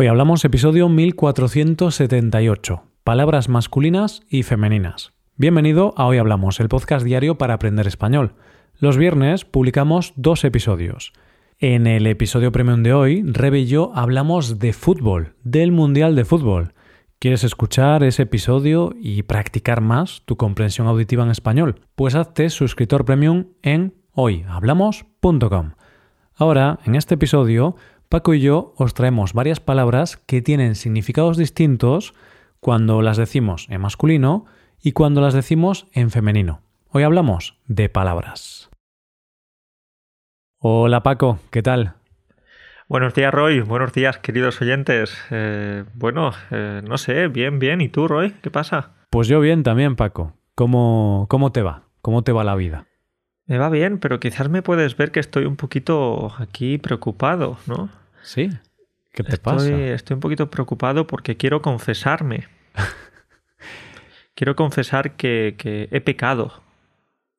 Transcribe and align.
Hoy 0.00 0.06
hablamos 0.06 0.46
episodio 0.46 0.88
1478, 0.88 2.84
palabras 3.04 3.50
masculinas 3.50 4.22
y 4.30 4.44
femeninas. 4.44 5.12
Bienvenido 5.36 5.92
a 5.94 6.06
Hoy 6.06 6.16
Hablamos, 6.16 6.58
el 6.58 6.70
podcast 6.70 7.04
diario 7.04 7.36
para 7.36 7.52
aprender 7.52 7.86
español. 7.86 8.32
Los 8.78 8.96
viernes 8.96 9.44
publicamos 9.44 10.14
dos 10.16 10.44
episodios. 10.44 11.12
En 11.58 11.86
el 11.86 12.06
episodio 12.06 12.50
premium 12.50 12.82
de 12.82 12.94
hoy, 12.94 13.22
Rebe 13.26 13.58
y 13.58 13.66
yo 13.66 13.92
hablamos 13.94 14.58
de 14.58 14.72
fútbol, 14.72 15.34
del 15.44 15.70
Mundial 15.70 16.16
de 16.16 16.24
Fútbol. 16.24 16.72
¿Quieres 17.18 17.44
escuchar 17.44 18.02
ese 18.02 18.22
episodio 18.22 18.94
y 18.98 19.24
practicar 19.24 19.82
más 19.82 20.22
tu 20.24 20.38
comprensión 20.38 20.86
auditiva 20.86 21.24
en 21.24 21.30
español? 21.30 21.82
Pues 21.94 22.14
hazte 22.14 22.48
suscriptor 22.48 23.04
premium 23.04 23.48
en 23.60 23.92
hoyhablamos.com. 24.12 25.72
Ahora, 26.36 26.78
en 26.86 26.94
este 26.94 27.16
episodio, 27.16 27.76
Paco 28.10 28.34
y 28.34 28.40
yo 28.40 28.74
os 28.76 28.92
traemos 28.92 29.34
varias 29.34 29.60
palabras 29.60 30.16
que 30.16 30.42
tienen 30.42 30.74
significados 30.74 31.36
distintos 31.36 32.12
cuando 32.58 33.02
las 33.02 33.16
decimos 33.16 33.68
en 33.70 33.80
masculino 33.80 34.46
y 34.82 34.90
cuando 34.90 35.20
las 35.20 35.32
decimos 35.32 35.86
en 35.92 36.10
femenino. 36.10 36.60
Hoy 36.88 37.04
hablamos 37.04 37.56
de 37.66 37.88
palabras. 37.88 38.68
Hola 40.58 41.04
Paco, 41.04 41.38
¿qué 41.52 41.62
tal? 41.62 41.94
Buenos 42.88 43.14
días 43.14 43.32
Roy, 43.32 43.60
buenos 43.60 43.92
días 43.92 44.18
queridos 44.18 44.60
oyentes. 44.60 45.16
Eh, 45.30 45.84
bueno, 45.94 46.32
eh, 46.50 46.82
no 46.84 46.98
sé, 46.98 47.28
bien, 47.28 47.60
bien. 47.60 47.80
¿Y 47.80 47.90
tú 47.90 48.08
Roy? 48.08 48.32
¿Qué 48.42 48.50
pasa? 48.50 48.90
Pues 49.10 49.28
yo 49.28 49.38
bien 49.38 49.62
también 49.62 49.94
Paco. 49.94 50.34
¿Cómo, 50.56 51.26
cómo 51.30 51.52
te 51.52 51.62
va? 51.62 51.84
¿Cómo 52.02 52.24
te 52.24 52.32
va 52.32 52.42
la 52.42 52.56
vida? 52.56 52.86
Me 53.46 53.58
va 53.58 53.68
bien, 53.68 53.98
pero 53.98 54.18
quizás 54.18 54.48
me 54.48 54.62
puedes 54.62 54.96
ver 54.96 55.12
que 55.12 55.20
estoy 55.20 55.44
un 55.44 55.54
poquito 55.54 56.32
aquí 56.38 56.76
preocupado, 56.78 57.56
¿no? 57.68 57.99
Sí. 58.22 58.50
¿Qué 59.12 59.22
te 59.22 59.34
estoy, 59.34 59.54
pasa? 59.54 59.68
Estoy 59.68 60.14
un 60.14 60.20
poquito 60.20 60.50
preocupado 60.50 61.06
porque 61.06 61.36
quiero 61.36 61.62
confesarme. 61.62 62.48
quiero 64.34 64.56
confesar 64.56 65.16
que, 65.16 65.56
que 65.58 65.88
he 65.90 66.00
pecado. 66.00 66.62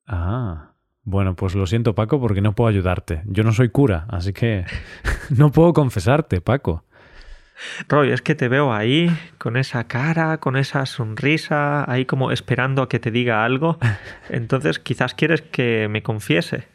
Ah. 0.06 0.72
Bueno, 1.04 1.34
pues 1.34 1.54
lo 1.54 1.66
siento 1.66 1.94
Paco 1.94 2.20
porque 2.20 2.40
no 2.40 2.54
puedo 2.54 2.68
ayudarte. 2.68 3.22
Yo 3.26 3.42
no 3.42 3.52
soy 3.52 3.70
cura, 3.70 4.06
así 4.08 4.32
que 4.32 4.64
no 5.30 5.50
puedo 5.50 5.72
confesarte, 5.72 6.40
Paco. 6.40 6.84
Roy, 7.88 8.10
es 8.10 8.22
que 8.22 8.34
te 8.34 8.48
veo 8.48 8.72
ahí, 8.72 9.10
con 9.38 9.56
esa 9.56 9.84
cara, 9.84 10.38
con 10.38 10.56
esa 10.56 10.86
sonrisa, 10.86 11.90
ahí 11.90 12.06
como 12.06 12.30
esperando 12.30 12.82
a 12.82 12.88
que 12.88 12.98
te 12.98 13.10
diga 13.10 13.44
algo. 13.44 13.78
Entonces 14.30 14.78
quizás 14.78 15.14
quieres 15.14 15.42
que 15.42 15.88
me 15.88 16.02
confiese. 16.02 16.68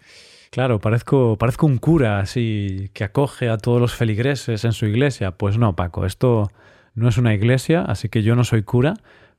Claro, 0.52 0.80
parezco, 0.80 1.38
parezco 1.38 1.66
un 1.66 1.78
cura 1.78 2.20
así 2.20 2.90
que 2.94 3.04
acoge 3.04 3.50
a 3.50 3.58
todos 3.58 3.82
los 3.82 3.94
feligreses 3.94 4.64
en 4.66 4.74
su 4.74 4.86
iglesia. 4.86 5.32
Pues 5.32 5.58
no, 5.58 5.76
Paco, 5.76 6.06
esto 6.06 6.52
no 6.94 7.10
es 7.10 7.18
una 7.18 7.34
iglesia, 7.34 7.82
así 7.82 8.10
que 8.10 8.24
yo 8.24 8.36
no 8.36 8.44
soy 8.44 8.64
cura. 8.64 8.96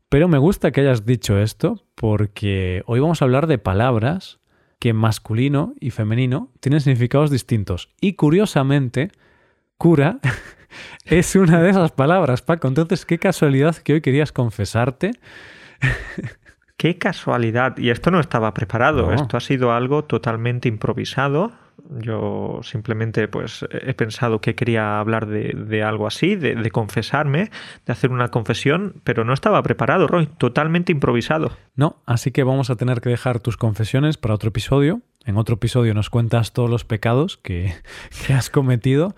Pero 0.08 0.28
me 0.28 0.38
gusta 0.38 0.70
que 0.70 0.80
hayas 0.80 1.04
dicho 1.04 1.38
esto 1.38 1.84
porque 1.94 2.82
hoy 2.86 3.00
vamos 3.00 3.20
a 3.20 3.24
hablar 3.24 3.46
de 3.46 3.58
palabras 3.58 4.38
que 4.78 4.92
masculino 4.92 5.74
y 5.80 5.90
femenino 5.90 6.50
tienen 6.60 6.80
significados 6.80 7.30
distintos. 7.30 7.90
Y 8.00 8.14
curiosamente, 8.14 9.10
cura 9.76 10.20
es 11.04 11.34
una 11.36 11.60
de 11.62 11.70
esas 11.70 11.92
palabras, 11.92 12.42
Paco. 12.42 12.68
Entonces, 12.68 13.04
qué 13.04 13.18
casualidad 13.18 13.76
que 13.76 13.94
hoy 13.94 14.00
querías 14.00 14.32
confesarte. 14.32 15.12
Qué 16.78 16.96
casualidad. 16.96 17.76
Y 17.76 17.90
esto 17.90 18.12
no 18.12 18.20
estaba 18.20 18.54
preparado. 18.54 19.08
No. 19.08 19.12
Esto 19.12 19.36
ha 19.36 19.40
sido 19.40 19.72
algo 19.72 20.04
totalmente 20.04 20.68
improvisado. 20.68 21.50
Yo 21.90 22.60
simplemente 22.62 23.26
pues 23.26 23.66
he 23.68 23.94
pensado 23.94 24.40
que 24.40 24.54
quería 24.54 25.00
hablar 25.00 25.26
de, 25.26 25.54
de 25.54 25.82
algo 25.82 26.06
así, 26.06 26.36
de, 26.36 26.54
de, 26.54 26.70
confesarme, 26.70 27.50
de 27.84 27.92
hacer 27.92 28.12
una 28.12 28.28
confesión, 28.28 28.94
pero 29.02 29.24
no 29.24 29.32
estaba 29.32 29.60
preparado, 29.64 30.06
Roy. 30.06 30.26
Totalmente 30.38 30.92
improvisado. 30.92 31.50
No, 31.74 32.00
así 32.06 32.30
que 32.30 32.44
vamos 32.44 32.70
a 32.70 32.76
tener 32.76 33.00
que 33.00 33.10
dejar 33.10 33.40
tus 33.40 33.56
confesiones 33.56 34.16
para 34.16 34.34
otro 34.34 34.50
episodio. 34.50 35.02
En 35.24 35.36
otro 35.36 35.56
episodio 35.56 35.94
nos 35.94 36.10
cuentas 36.10 36.52
todos 36.52 36.70
los 36.70 36.84
pecados 36.84 37.38
que, 37.38 37.74
que 38.26 38.34
has 38.34 38.50
cometido. 38.50 39.16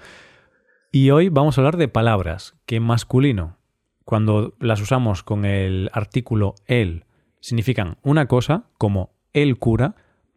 Y 0.92 1.10
hoy 1.10 1.28
vamos 1.28 1.59
a 1.59 1.60
hablar 1.60 1.77
de 1.77 1.88
palabras 1.88 2.54
que 2.65 2.77
en 2.77 2.84
masculino, 2.84 3.59
cuando 4.06 4.54
las 4.60 4.81
usamos 4.81 5.22
con 5.22 5.44
el 5.44 5.91
artículo 5.92 6.54
el, 6.66 7.04
significan 7.41 7.99
una 8.03 8.27
cosa, 8.27 8.65
como 8.78 9.11
el 9.33 9.59
cura, 9.59 9.95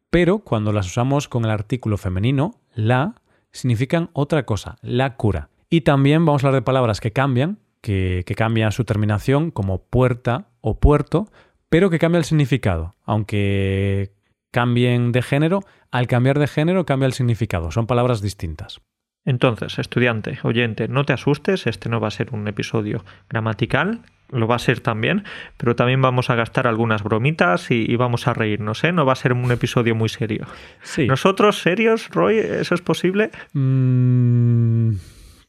pero 0.09 0.39
cuando 0.39 0.71
las 0.71 0.87
usamos 0.87 1.27
con 1.27 1.45
el 1.45 1.51
artículo 1.51 1.97
femenino, 1.97 2.59
la, 2.75 3.21
significan 3.51 4.09
otra 4.13 4.45
cosa, 4.45 4.77
la 4.81 5.15
cura. 5.15 5.49
Y 5.69 5.81
también 5.81 6.25
vamos 6.25 6.43
a 6.43 6.47
hablar 6.47 6.61
de 6.61 6.65
palabras 6.65 6.99
que 7.01 7.11
cambian, 7.11 7.59
que, 7.81 8.23
cambian 8.37 8.71
su 8.71 8.85
terminación, 8.85 9.51
como 9.51 9.83
puerta 9.83 10.49
o 10.61 10.79
puerto, 10.79 11.31
pero 11.69 11.89
que 11.89 11.99
cambia 11.99 12.19
el 12.19 12.25
significado. 12.25 12.95
Aunque 13.03 14.13
cambien 14.51 15.11
de 15.11 15.21
género, 15.21 15.61
al 15.91 16.07
cambiar 16.07 16.39
de 16.39 16.47
género 16.47 16.85
cambia 16.85 17.07
el 17.07 17.13
significado. 17.13 17.71
Son 17.71 17.87
palabras 17.87 18.21
distintas. 18.21 18.81
Entonces, 19.25 19.79
estudiante, 19.79 20.39
oyente, 20.43 20.87
no 20.87 21.05
te 21.05 21.13
asustes, 21.13 21.65
este 21.65 21.89
no 21.89 21.99
va 21.99 22.09
a 22.09 22.11
ser 22.11 22.33
un 22.33 22.47
episodio 22.47 23.05
gramatical, 23.29 24.01
lo 24.29 24.47
va 24.47 24.55
a 24.55 24.59
ser 24.59 24.79
también, 24.79 25.23
pero 25.57 25.75
también 25.75 26.01
vamos 26.01 26.29
a 26.29 26.35
gastar 26.35 26.67
algunas 26.67 27.03
bromitas 27.03 27.71
y, 27.71 27.85
y 27.87 27.95
vamos 27.95 28.27
a 28.27 28.33
reírnos, 28.33 28.83
¿eh? 28.83 28.91
No 28.91 29.05
va 29.05 29.13
a 29.13 29.17
ser 29.17 29.33
un 29.33 29.51
episodio 29.51 29.95
muy 29.95 30.09
serio. 30.09 30.45
Sí. 30.81 31.07
¿Nosotros 31.07 31.61
serios, 31.61 32.09
Roy? 32.09 32.37
¿Eso 32.37 32.75
es 32.75 32.81
posible? 32.81 33.31
Mm, 33.53 34.95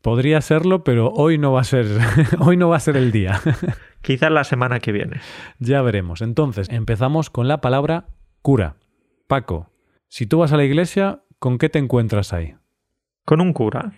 podría 0.02 0.40
serlo, 0.40 0.84
pero 0.84 1.08
hoy 1.08 1.38
no 1.38 1.52
va 1.52 1.62
a 1.62 1.64
ser, 1.64 1.86
hoy 2.38 2.56
no 2.56 2.68
va 2.68 2.76
a 2.76 2.80
ser 2.80 2.96
el 2.96 3.10
día. 3.10 3.40
Quizás 4.02 4.30
la 4.30 4.44
semana 4.44 4.80
que 4.80 4.92
viene. 4.92 5.20
Ya 5.58 5.80
veremos. 5.80 6.20
Entonces, 6.20 6.68
empezamos 6.68 7.30
con 7.30 7.48
la 7.48 7.62
palabra 7.62 8.06
cura. 8.42 8.76
Paco, 9.26 9.70
si 10.08 10.26
tú 10.26 10.38
vas 10.38 10.52
a 10.52 10.58
la 10.58 10.64
iglesia, 10.64 11.22
¿con 11.38 11.56
qué 11.56 11.70
te 11.70 11.78
encuentras 11.78 12.34
ahí? 12.34 12.54
Con 13.24 13.40
un 13.40 13.52
cura. 13.52 13.92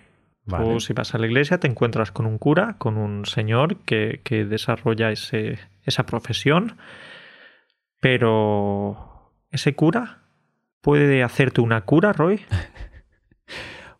Vale. 0.45 0.65
Tú 0.65 0.79
si 0.79 0.93
vas 0.93 1.13
a 1.13 1.17
la 1.17 1.27
iglesia 1.27 1.59
te 1.59 1.67
encuentras 1.67 2.11
con 2.11 2.25
un 2.25 2.37
cura, 2.37 2.75
con 2.77 2.97
un 2.97 3.25
señor 3.25 3.77
que, 3.79 4.21
que 4.23 4.45
desarrolla 4.45 5.11
ese, 5.11 5.59
esa 5.83 6.05
profesión, 6.05 6.77
pero 7.99 9.33
¿ese 9.51 9.75
cura 9.75 10.23
puede 10.81 11.23
hacerte 11.23 11.61
una 11.61 11.81
cura, 11.81 12.13
Roy? 12.13 12.41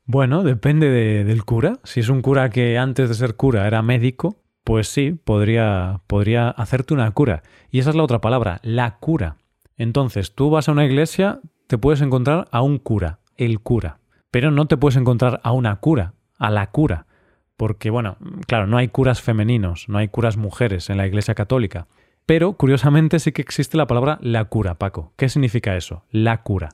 Bueno, 0.09 0.43
depende 0.43 0.89
de, 0.89 1.25
del 1.25 1.44
cura. 1.44 1.79
Si 1.83 1.99
es 1.99 2.07
un 2.07 2.21
cura 2.21 2.49
que 2.49 2.77
antes 2.77 3.09
de 3.09 3.15
ser 3.15 3.35
cura 3.35 3.67
era 3.67 3.81
médico, 3.81 4.41
pues 4.63 4.88
sí, 4.88 5.11
podría, 5.11 5.99
podría 6.07 6.49
hacerte 6.49 6.94
una 6.94 7.11
cura. 7.11 7.44
Y 7.71 7.79
esa 7.79 7.89
es 7.89 7.97
la 7.97 8.03
otra 8.03 8.21
palabra, 8.21 8.61
la 8.63 8.99
cura. 8.99 9.35
Entonces, 9.75 10.33
tú 10.33 10.49
vas 10.49 10.69
a 10.69 10.71
una 10.71 10.85
iglesia, 10.85 11.41
te 11.67 11.77
puedes 11.77 11.99
encontrar 11.99 12.47
a 12.51 12.61
un 12.61 12.77
cura, 12.77 13.19
el 13.35 13.59
cura. 13.59 13.99
Pero 14.37 14.51
no 14.51 14.67
te 14.67 14.77
puedes 14.77 14.97
encontrar 14.97 15.41
a 15.41 15.51
una 15.51 15.77
cura, 15.77 16.13
a 16.37 16.51
la 16.51 16.67
cura. 16.67 17.07
Porque, 17.55 17.89
bueno, 17.89 18.17
claro, 18.45 18.67
no 18.67 18.77
hay 18.77 18.87
curas 18.87 19.19
femeninos, 19.19 19.89
no 19.89 19.97
hay 19.97 20.09
curas 20.09 20.37
mujeres 20.37 20.91
en 20.91 20.97
la 20.97 21.07
Iglesia 21.07 21.33
Católica. 21.33 21.87
Pero, 22.27 22.53
curiosamente, 22.53 23.17
sí 23.17 23.31
que 23.31 23.41
existe 23.41 23.77
la 23.77 23.87
palabra 23.87 24.19
la 24.21 24.45
cura, 24.45 24.75
Paco. 24.75 25.11
¿Qué 25.15 25.27
significa 25.27 25.75
eso? 25.75 26.03
La 26.11 26.43
cura. 26.43 26.69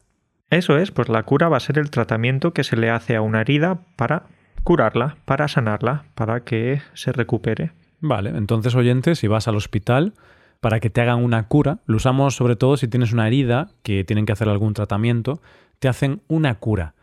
Eso 0.49 0.77
es, 0.77 0.91
pues 0.91 1.07
la 1.07 1.23
cura 1.23 1.47
va 1.47 1.55
a 1.55 1.61
ser 1.61 1.79
el 1.79 1.89
tratamiento 1.89 2.51
que 2.51 2.65
se 2.65 2.75
le 2.75 2.89
hace 2.89 3.15
a 3.15 3.21
una 3.21 3.39
herida 3.39 3.79
para 3.95 4.23
curarla, 4.65 5.15
para 5.23 5.47
sanarla, 5.47 6.03
para 6.15 6.41
que 6.41 6.81
se 6.93 7.13
recupere. 7.13 7.71
Vale, 8.01 8.31
entonces, 8.31 8.75
oyente, 8.75 9.15
si 9.15 9.27
vas 9.27 9.47
al 9.47 9.55
hospital 9.55 10.15
para 10.59 10.81
que 10.81 10.89
te 10.89 10.99
hagan 10.99 11.23
una 11.23 11.47
cura, 11.47 11.79
lo 11.85 11.95
usamos 11.95 12.35
sobre 12.35 12.57
todo 12.57 12.75
si 12.75 12.89
tienes 12.89 13.13
una 13.13 13.25
herida 13.25 13.69
que 13.83 14.03
tienen 14.03 14.25
que 14.25 14.33
hacer 14.33 14.49
algún 14.49 14.73
tratamiento, 14.73 15.41
te 15.79 15.87
hacen 15.87 16.23
una 16.27 16.55
cura. 16.55 16.95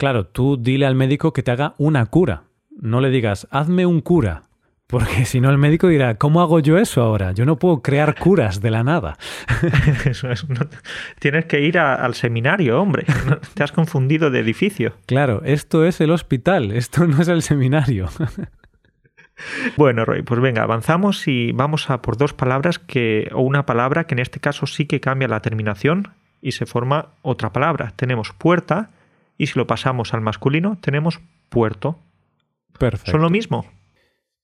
Claro, 0.00 0.24
tú 0.24 0.56
dile 0.56 0.86
al 0.86 0.94
médico 0.94 1.34
que 1.34 1.42
te 1.42 1.50
haga 1.50 1.74
una 1.76 2.06
cura. 2.06 2.44
No 2.70 3.02
le 3.02 3.10
digas, 3.10 3.46
hazme 3.50 3.84
un 3.84 4.00
cura. 4.00 4.44
Porque 4.86 5.24
si 5.26 5.42
no, 5.42 5.50
el 5.50 5.58
médico 5.58 5.88
dirá, 5.88 6.14
¿cómo 6.14 6.40
hago 6.40 6.58
yo 6.58 6.78
eso 6.78 7.02
ahora? 7.02 7.32
Yo 7.32 7.44
no 7.44 7.58
puedo 7.58 7.82
crear 7.82 8.14
curas 8.18 8.62
de 8.62 8.70
la 8.70 8.82
nada. 8.82 9.18
Eso 10.06 10.30
es, 10.30 10.48
no, 10.48 10.60
tienes 11.18 11.44
que 11.44 11.60
ir 11.60 11.78
a, 11.78 11.96
al 11.96 12.14
seminario, 12.14 12.80
hombre. 12.80 13.04
Te 13.52 13.62
has 13.62 13.72
confundido 13.72 14.30
de 14.30 14.40
edificio. 14.40 14.94
Claro, 15.04 15.42
esto 15.44 15.84
es 15.84 16.00
el 16.00 16.12
hospital, 16.12 16.72
esto 16.72 17.06
no 17.06 17.20
es 17.20 17.28
el 17.28 17.42
seminario. 17.42 18.08
Bueno, 19.78 20.04
Roy, 20.04 20.20
pues 20.20 20.38
venga, 20.38 20.62
avanzamos 20.62 21.26
y 21.26 21.52
vamos 21.52 21.88
a 21.88 22.02
por 22.02 22.18
dos 22.18 22.34
palabras 22.34 22.78
que, 22.78 23.30
o 23.32 23.40
una 23.40 23.64
palabra 23.64 24.04
que 24.04 24.14
en 24.14 24.18
este 24.18 24.38
caso 24.38 24.66
sí 24.66 24.84
que 24.84 25.00
cambia 25.00 25.28
la 25.28 25.40
terminación 25.40 26.08
y 26.42 26.52
se 26.52 26.66
forma 26.66 27.14
otra 27.22 27.50
palabra. 27.50 27.94
Tenemos 27.96 28.34
puerta 28.34 28.90
y 29.42 29.46
si 29.46 29.58
lo 29.58 29.66
pasamos 29.66 30.12
al 30.12 30.20
masculino 30.20 30.76
tenemos 30.80 31.20
puerto. 31.48 31.98
Perfecto. 32.78 33.12
¿Son 33.12 33.22
lo 33.22 33.30
mismo? 33.30 33.64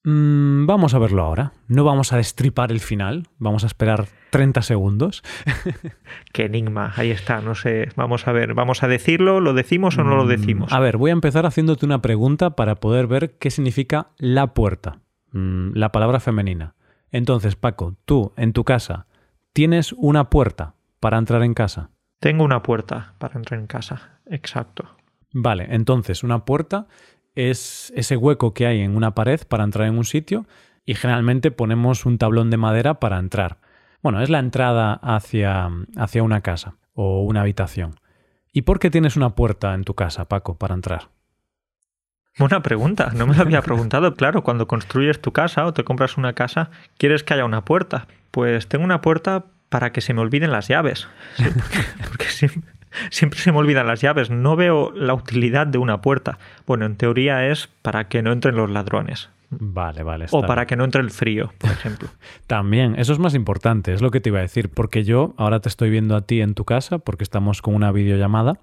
Mm, 0.05 0.67
vamos 0.67 0.95
a 0.95 0.99
verlo 0.99 1.23
ahora. 1.23 1.53
No 1.69 1.85
vamos 1.85 2.13
a 2.13 2.17
destripar 2.17 2.71
el 2.73 2.81
final. 2.81 3.25
Vamos 3.39 3.65
a 3.65 3.67
esperar 3.67 4.07
30 4.31 4.63
segundos. 4.63 5.23
Qué 6.33 6.45
enigma. 6.45 6.93
Ahí 6.97 7.11
está. 7.11 7.41
No 7.41 7.55
sé. 7.55 7.89
Vamos 7.97 8.27
a 8.27 8.33
ver. 8.33 8.55
¿Vamos 8.55 8.83
a 8.83 8.89
decirlo? 8.89 9.41
¿Lo 9.41 9.53
decimos 9.53 9.99
o 9.99 10.05
no 10.05 10.17
lo 10.17 10.25
Mm, 10.25 10.29
decimos? 10.29 10.73
A 10.73 10.81
ver, 10.81 10.97
voy 10.97 11.11
a 11.11 11.15
empezar 11.15 11.45
haciéndote 11.45 11.85
una 11.85 12.01
pregunta 12.03 12.51
para 12.57 12.77
poder 12.77 13.07
ver 13.07 13.37
qué 13.39 13.51
significa 13.51 14.09
la 14.17 14.55
puerta. 14.55 15.01
Mm, 15.33 15.73
la 15.75 15.93
palabra 15.93 16.21
femenina. 16.21 16.75
Entonces, 17.11 17.57
Paco, 17.57 17.97
tú 18.05 18.33
en 18.37 18.53
tu 18.53 18.65
casa 18.65 19.07
tienes 19.53 19.93
una 19.93 20.31
puerta 20.31 20.75
para 21.01 21.19
entrar 21.19 21.43
en 21.43 21.55
casa. 21.55 21.91
Tengo 22.21 22.45
una 22.45 22.63
puerta 22.63 23.15
para 23.19 23.37
entrar 23.37 23.61
en 23.61 23.67
casa. 23.67 24.21
Exacto. 24.27 24.97
Vale, 25.33 25.67
entonces 25.71 26.23
una 26.23 26.45
puerta 26.45 26.87
es 27.35 27.93
ese 27.95 28.17
hueco 28.17 28.55
que 28.55 28.67
hay 28.67 28.81
en 28.81 28.97
una 28.97 29.15
pared 29.15 29.41
para 29.47 29.65
entrar 29.65 29.87
en 29.87 29.99
un 29.99 30.05
sitio 30.05 30.47
y 30.87 30.95
generalmente 30.95 31.51
ponemos 31.51 32.07
un 32.07 32.19
tablón 32.19 32.51
de 32.51 32.57
madera 32.57 33.01
para 33.01 33.19
entrar. 33.19 33.59
Bueno, 34.03 34.23
es 34.23 34.31
la 34.31 34.39
entrada 34.39 34.95
hacia, 34.95 35.69
hacia 35.97 36.23
una 36.23 36.41
casa 36.41 36.77
o 36.95 37.23
una 37.23 37.43
habitación. 37.43 37.97
¿Y 38.53 38.63
por 38.63 38.79
qué 38.79 38.91
tienes 38.91 39.17
una 39.17 39.35
puerta 39.35 39.75
en 39.75 39.85
tu 39.85 39.95
casa, 39.95 40.27
Paco, 40.27 40.57
para 40.57 40.75
entrar? 40.75 41.11
Buena 42.39 42.63
pregunta. 42.63 43.11
No 43.15 43.27
me 43.27 43.35
lo 43.35 43.43
había 43.43 43.63
preguntado. 43.63 44.15
Claro, 44.17 44.43
cuando 44.43 44.67
construyes 44.67 45.21
tu 45.21 45.33
casa 45.33 45.67
o 45.67 45.75
te 45.75 45.85
compras 45.85 46.17
una 46.17 46.35
casa, 46.35 46.71
quieres 46.97 47.25
que 47.25 47.35
haya 47.35 47.45
una 47.45 47.65
puerta. 47.65 48.07
Pues 48.31 48.69
tengo 48.69 48.85
una 48.85 49.01
puerta 49.01 49.45
para 49.69 49.93
que 49.93 50.01
se 50.01 50.15
me 50.15 50.21
olviden 50.21 50.51
las 50.53 50.69
llaves. 50.69 51.09
Sí, 51.37 51.45
porque, 51.55 51.79
porque 52.09 52.25
siempre, 52.27 52.73
siempre 53.11 53.39
se 53.41 53.53
me 53.53 53.59
olvidan 53.59 53.87
las 53.87 54.01
llaves. 54.01 54.31
No 54.31 54.57
veo 54.57 54.93
la 54.95 55.15
utilidad 55.15 55.67
de 55.67 55.79
una 55.79 56.01
puerta. 56.01 56.39
Bueno, 56.67 56.87
en 56.87 56.97
teoría 56.97 57.47
es 57.49 57.69
para 57.83 58.09
que 58.09 58.23
no 58.23 58.33
entren 58.33 58.57
los 58.57 58.71
ladrones. 58.71 59.29
Vale, 59.51 60.03
vale. 60.03 60.27
O 60.33 60.41
para 60.43 60.63
bien. 60.63 60.67
que 60.69 60.77
no 60.77 60.85
entre 60.85 61.01
el 61.03 61.11
frío, 61.11 61.53
por 61.59 61.71
ejemplo. 61.71 62.09
También, 62.49 62.97
eso 62.99 63.13
es 63.13 63.21
más 63.21 63.35
importante, 63.35 63.93
es 63.93 64.03
lo 64.03 64.11
que 64.11 64.21
te 64.21 64.31
iba 64.31 64.41
a 64.41 64.43
decir, 64.43 64.69
porque 64.71 65.05
yo 65.05 65.35
ahora 65.37 65.61
te 65.61 65.69
estoy 65.69 65.89
viendo 65.89 66.17
a 66.17 66.23
ti 66.23 66.41
en 66.41 66.55
tu 66.55 66.65
casa, 66.65 66.99
porque 66.99 67.23
estamos 67.23 67.63
con 67.63 67.75
una 67.77 67.93
videollamada, 67.93 68.55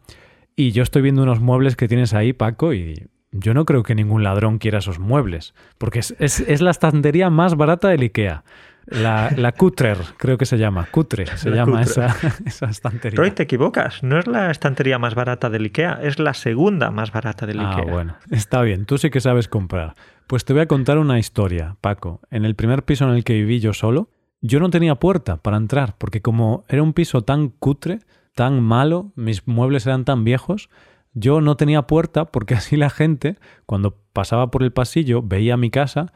y 0.57 0.71
yo 0.71 0.83
estoy 0.83 1.01
viendo 1.01 1.23
unos 1.23 1.39
muebles 1.39 1.77
que 1.77 1.88
tienes 1.88 2.13
ahí, 2.13 2.33
Paco, 2.33 2.73
y 2.73 3.07
yo 3.31 3.53
no 3.53 3.63
creo 3.63 3.81
que 3.83 3.95
ningún 3.95 4.23
ladrón 4.23 4.57
quiera 4.57 4.79
esos 4.79 4.99
muebles, 4.99 5.53
porque 5.77 5.99
es, 5.99 6.15
es- 6.19 6.41
es 6.41 6.59
la 6.61 6.71
estantería 6.71 7.29
más 7.29 7.56
barata 7.56 7.88
del 7.88 8.01
IKEA. 8.01 8.44
La, 8.85 9.31
la 9.38 9.51
Cutrer, 9.53 9.97
creo 10.18 10.38
que 10.38 10.45
se 10.45 10.57
llama. 10.57 10.88
Cutre 10.91 11.25
se 11.38 11.50
La 11.50 11.57
llama 11.57 11.83
Cutre. 11.83 12.06
esa, 12.06 12.15
esa 12.45 12.65
estantería. 12.69 13.18
Roy, 13.18 13.31
te 13.31 13.44
equivocas. 13.44 14.03
No 14.03 14.18
es 14.19 14.27
la 14.27 14.51
estantería 14.51 15.00
más 15.00 15.15
barata 15.15 15.50
del 15.50 15.65
IKEA, 15.65 16.00
es 16.01 16.19
la 16.19 16.33
segunda 16.33 16.91
más 16.91 17.12
barata 17.12 17.45
del 17.45 17.59
Ah, 17.62 17.71
IKEA. 17.77 17.91
bueno, 17.94 18.15
está 18.31 18.62
bien, 18.62 18.85
tú 18.85 18.97
sí 18.97 19.09
que 19.09 19.21
sabes 19.21 19.47
comprar. 19.47 19.94
Pues 20.27 20.45
te 20.45 20.53
voy 20.53 20.62
a 20.62 20.68
contar 20.68 20.97
una 20.97 21.19
historia, 21.19 21.77
Paco. 21.81 22.21
En 22.31 22.45
el 22.45 22.56
primer 22.56 22.83
piso 22.83 23.06
en 23.06 23.12
el 23.12 23.24
que 23.24 23.33
viví 23.33 23.59
yo 23.59 23.74
solo, 23.74 24.09
yo 24.41 24.59
no 24.59 24.69
tenía 24.69 24.95
puerta 24.95 25.38
para 25.38 25.57
entrar, 25.57 25.95
porque 25.97 26.21
como 26.21 26.65
era 26.68 26.83
un 26.83 26.94
piso 26.94 27.21
tan 27.24 27.50
cutre, 27.50 28.00
tan 28.35 28.62
malo, 28.62 29.12
mis 29.15 29.47
muebles 29.47 29.85
eran 29.85 30.03
tan 30.06 30.24
viejos, 30.24 30.69
yo 31.13 31.41
no 31.41 31.56
tenía 31.56 31.83
puerta 31.83 32.25
porque 32.25 32.56
así 32.56 32.75
la 32.75 32.89
gente, 32.89 33.38
cuando 33.65 34.00
pasaba 34.13 34.50
por 34.51 34.63
el 34.63 34.74
pasillo, 34.74 35.21
veía 35.21 35.56
mi 35.57 35.69
casa 35.69 36.12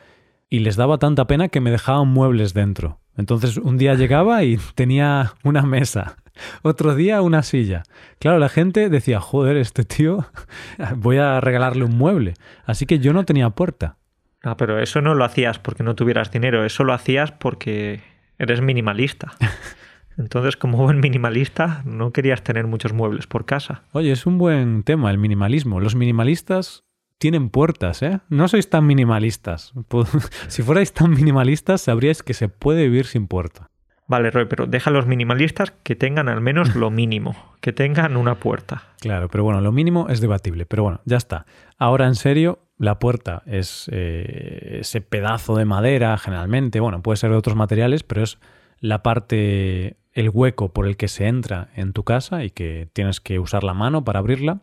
y 0.49 0.59
les 0.59 0.75
daba 0.75 0.97
tanta 0.97 1.27
pena 1.27 1.49
que 1.49 1.61
me 1.61 1.71
dejaban 1.71 2.07
muebles 2.07 2.53
dentro. 2.53 2.99
Entonces 3.15 3.57
un 3.57 3.77
día 3.77 3.95
llegaba 3.95 4.43
y 4.43 4.57
tenía 4.75 5.33
una 5.43 5.63
mesa, 5.63 6.17
otro 6.61 6.95
día 6.95 7.21
una 7.21 7.43
silla. 7.43 7.83
Claro, 8.19 8.39
la 8.39 8.49
gente 8.49 8.89
decía, 8.89 9.19
joder, 9.19 9.57
este 9.57 9.83
tío, 9.83 10.25
voy 10.95 11.17
a 11.17 11.39
regalarle 11.41 11.83
un 11.83 11.97
mueble. 11.97 12.35
Así 12.65 12.85
que 12.85 12.99
yo 12.99 13.13
no 13.13 13.25
tenía 13.25 13.49
puerta. 13.49 13.97
Ah, 14.43 14.55
pero 14.55 14.79
eso 14.79 15.01
no 15.01 15.15
lo 15.15 15.25
hacías 15.25 15.59
porque 15.59 15.83
no 15.83 15.95
tuvieras 15.95 16.31
dinero, 16.31 16.63
eso 16.63 16.83
lo 16.83 16.93
hacías 16.93 17.31
porque 17.31 18.01
eres 18.37 18.61
minimalista. 18.61 19.31
Entonces, 20.17 20.57
como 20.57 20.79
buen 20.79 20.99
minimalista, 20.99 21.83
no 21.85 22.11
querías 22.11 22.43
tener 22.43 22.65
muchos 22.65 22.91
muebles 22.91 23.27
por 23.27 23.45
casa. 23.45 23.83
Oye, 23.91 24.11
es 24.11 24.25
un 24.25 24.39
buen 24.39 24.81
tema 24.81 25.11
el 25.11 25.19
minimalismo. 25.19 25.79
Los 25.79 25.95
minimalistas 25.95 26.86
tienen 27.17 27.49
puertas, 27.49 28.01
¿eh? 28.01 28.19
No 28.29 28.47
sois 28.47 28.69
tan 28.69 28.85
minimalistas. 28.85 29.73
Si 30.47 30.61
fuerais 30.63 30.93
tan 30.93 31.11
minimalistas, 31.11 31.81
sabríais 31.81 32.23
que 32.23 32.33
se 32.33 32.49
puede 32.49 32.83
vivir 32.83 33.05
sin 33.05 33.27
puerta. 33.27 33.69
Vale, 34.07 34.31
Roy, 34.31 34.45
pero 34.45 34.67
deja 34.67 34.89
a 34.89 34.93
los 34.93 35.05
minimalistas 35.05 35.73
que 35.83 35.95
tengan 35.95 36.29
al 36.29 36.39
menos 36.39 36.75
lo 36.75 36.89
mínimo, 36.89 37.35
que 37.61 37.73
tengan 37.73 38.15
una 38.15 38.35
puerta. 38.35 38.83
Claro, 39.01 39.27
pero 39.29 39.43
bueno, 39.43 39.61
lo 39.61 39.71
mínimo 39.71 40.07
es 40.09 40.21
debatible. 40.21 40.65
Pero 40.65 40.83
bueno, 40.83 41.01
ya 41.05 41.17
está. 41.17 41.45
Ahora 41.77 42.07
en 42.07 42.15
serio, 42.15 42.59
la 42.77 42.99
puerta 42.99 43.43
es 43.45 43.89
eh, 43.91 44.79
ese 44.81 45.01
pedazo 45.01 45.55
de 45.55 45.65
madera, 45.65 46.17
generalmente. 46.17 46.79
Bueno, 46.79 47.01
puede 47.01 47.17
ser 47.17 47.31
de 47.31 47.37
otros 47.37 47.55
materiales, 47.55 48.03
pero 48.03 48.23
es 48.23 48.39
la 48.79 49.03
parte, 49.03 49.97
el 50.13 50.29
hueco 50.29 50.71
por 50.71 50.87
el 50.87 50.95
que 50.95 51.07
se 51.07 51.27
entra 51.27 51.69
en 51.75 51.93
tu 51.93 52.03
casa 52.03 52.43
y 52.43 52.51
que 52.51 52.87
tienes 52.93 53.19
que 53.19 53.39
usar 53.39 53.63
la 53.63 53.73
mano 53.73 54.05
para 54.05 54.19
abrirla. 54.19 54.61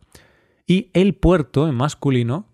Y 0.66 0.90
el 0.94 1.14
puerto 1.14 1.68
en 1.68 1.74
masculino 1.74 2.48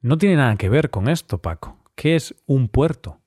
no 0.00 0.18
tiene 0.18 0.36
nada 0.36 0.56
que 0.56 0.68
ver 0.68 0.90
con 0.90 1.08
esto, 1.08 1.38
Paco. 1.38 1.78
¿Qué 1.94 2.14
es 2.14 2.34
un 2.46 2.68
puerto? 2.68 3.20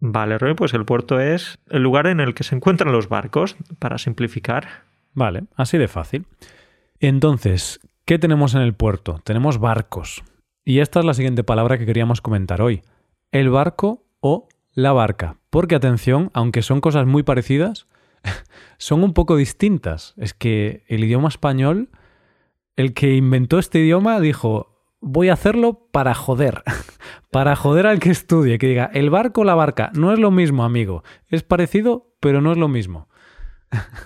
Vale, 0.00 0.38
Roy, 0.38 0.54
pues 0.54 0.74
el 0.74 0.84
puerto 0.84 1.18
es 1.20 1.58
el 1.70 1.82
lugar 1.82 2.06
en 2.06 2.20
el 2.20 2.34
que 2.34 2.44
se 2.44 2.54
encuentran 2.54 2.92
los 2.92 3.08
barcos, 3.08 3.56
para 3.78 3.98
simplificar. 3.98 4.84
Vale, 5.14 5.44
así 5.56 5.78
de 5.78 5.88
fácil. 5.88 6.26
Entonces, 7.00 7.80
¿qué 8.04 8.18
tenemos 8.18 8.54
en 8.54 8.60
el 8.60 8.74
puerto? 8.74 9.20
Tenemos 9.24 9.58
barcos. 9.58 10.22
Y 10.64 10.80
esta 10.80 11.00
es 11.00 11.04
la 11.06 11.14
siguiente 11.14 11.44
palabra 11.44 11.78
que 11.78 11.86
queríamos 11.86 12.20
comentar 12.20 12.60
hoy. 12.60 12.82
El 13.32 13.50
barco 13.50 14.04
o 14.20 14.48
la 14.72 14.92
barca. 14.92 15.38
Porque 15.50 15.74
atención, 15.74 16.30
aunque 16.34 16.62
son 16.62 16.80
cosas 16.80 17.06
muy 17.06 17.22
parecidas, 17.22 17.86
son 18.78 19.02
un 19.02 19.14
poco 19.14 19.36
distintas. 19.36 20.14
Es 20.16 20.34
que 20.34 20.84
el 20.88 21.04
idioma 21.04 21.28
español, 21.28 21.88
el 22.78 22.94
que 22.94 23.16
inventó 23.16 23.58
este 23.58 23.80
idioma 23.80 24.20
dijo, 24.20 24.86
voy 25.00 25.30
a 25.30 25.32
hacerlo 25.32 25.88
para 25.90 26.14
joder. 26.14 26.62
Para 27.30 27.56
joder 27.56 27.86
al 27.86 27.98
que 27.98 28.10
estudie, 28.10 28.56
que 28.56 28.68
diga, 28.68 28.88
el 28.94 29.10
barco 29.10 29.42
o 29.42 29.44
la 29.44 29.54
barca, 29.54 29.90
no 29.94 30.14
es 30.14 30.18
lo 30.18 30.30
mismo, 30.30 30.64
amigo. 30.64 31.02
Es 31.28 31.42
parecido, 31.42 32.14
pero 32.20 32.40
no 32.40 32.52
es 32.52 32.56
lo 32.56 32.68
mismo. 32.68 33.08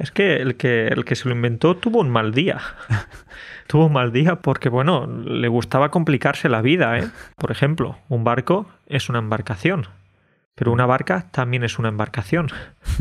Es 0.01 0.11
que 0.11 0.37
el 0.37 0.57
que, 0.57 0.89
el 0.89 1.05
que 1.05 1.15
se 1.15 1.29
lo 1.29 1.35
inventó 1.35 1.77
tuvo 1.77 2.01
un 2.01 2.11
mal 2.11 2.33
día. 2.33 2.61
tuvo 3.69 3.87
un 3.87 3.93
mal 3.93 4.11
día 4.11 4.41
porque, 4.41 4.71
bueno, 4.71 5.07
le 5.07 5.47
gustaba 5.47 5.93
complicarse 5.93 6.49
la 6.49 6.63
vida, 6.63 6.99
¿eh? 6.99 7.09
Por 7.37 7.53
ejemplo, 7.53 7.99
un 8.09 8.25
barco 8.25 8.67
es 8.87 9.09
una 9.09 9.21
embarcación, 9.21 9.87
pero 10.57 10.73
una 10.73 10.87
barca 10.87 11.31
también 11.31 11.63
es 11.63 11.79
una 11.79 11.91
embarcación. 11.91 12.49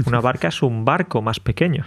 Una 0.06 0.20
barca 0.20 0.50
es 0.50 0.62
un 0.62 0.86
barco 0.86 1.24
más 1.24 1.40
pequeño. 1.40 1.84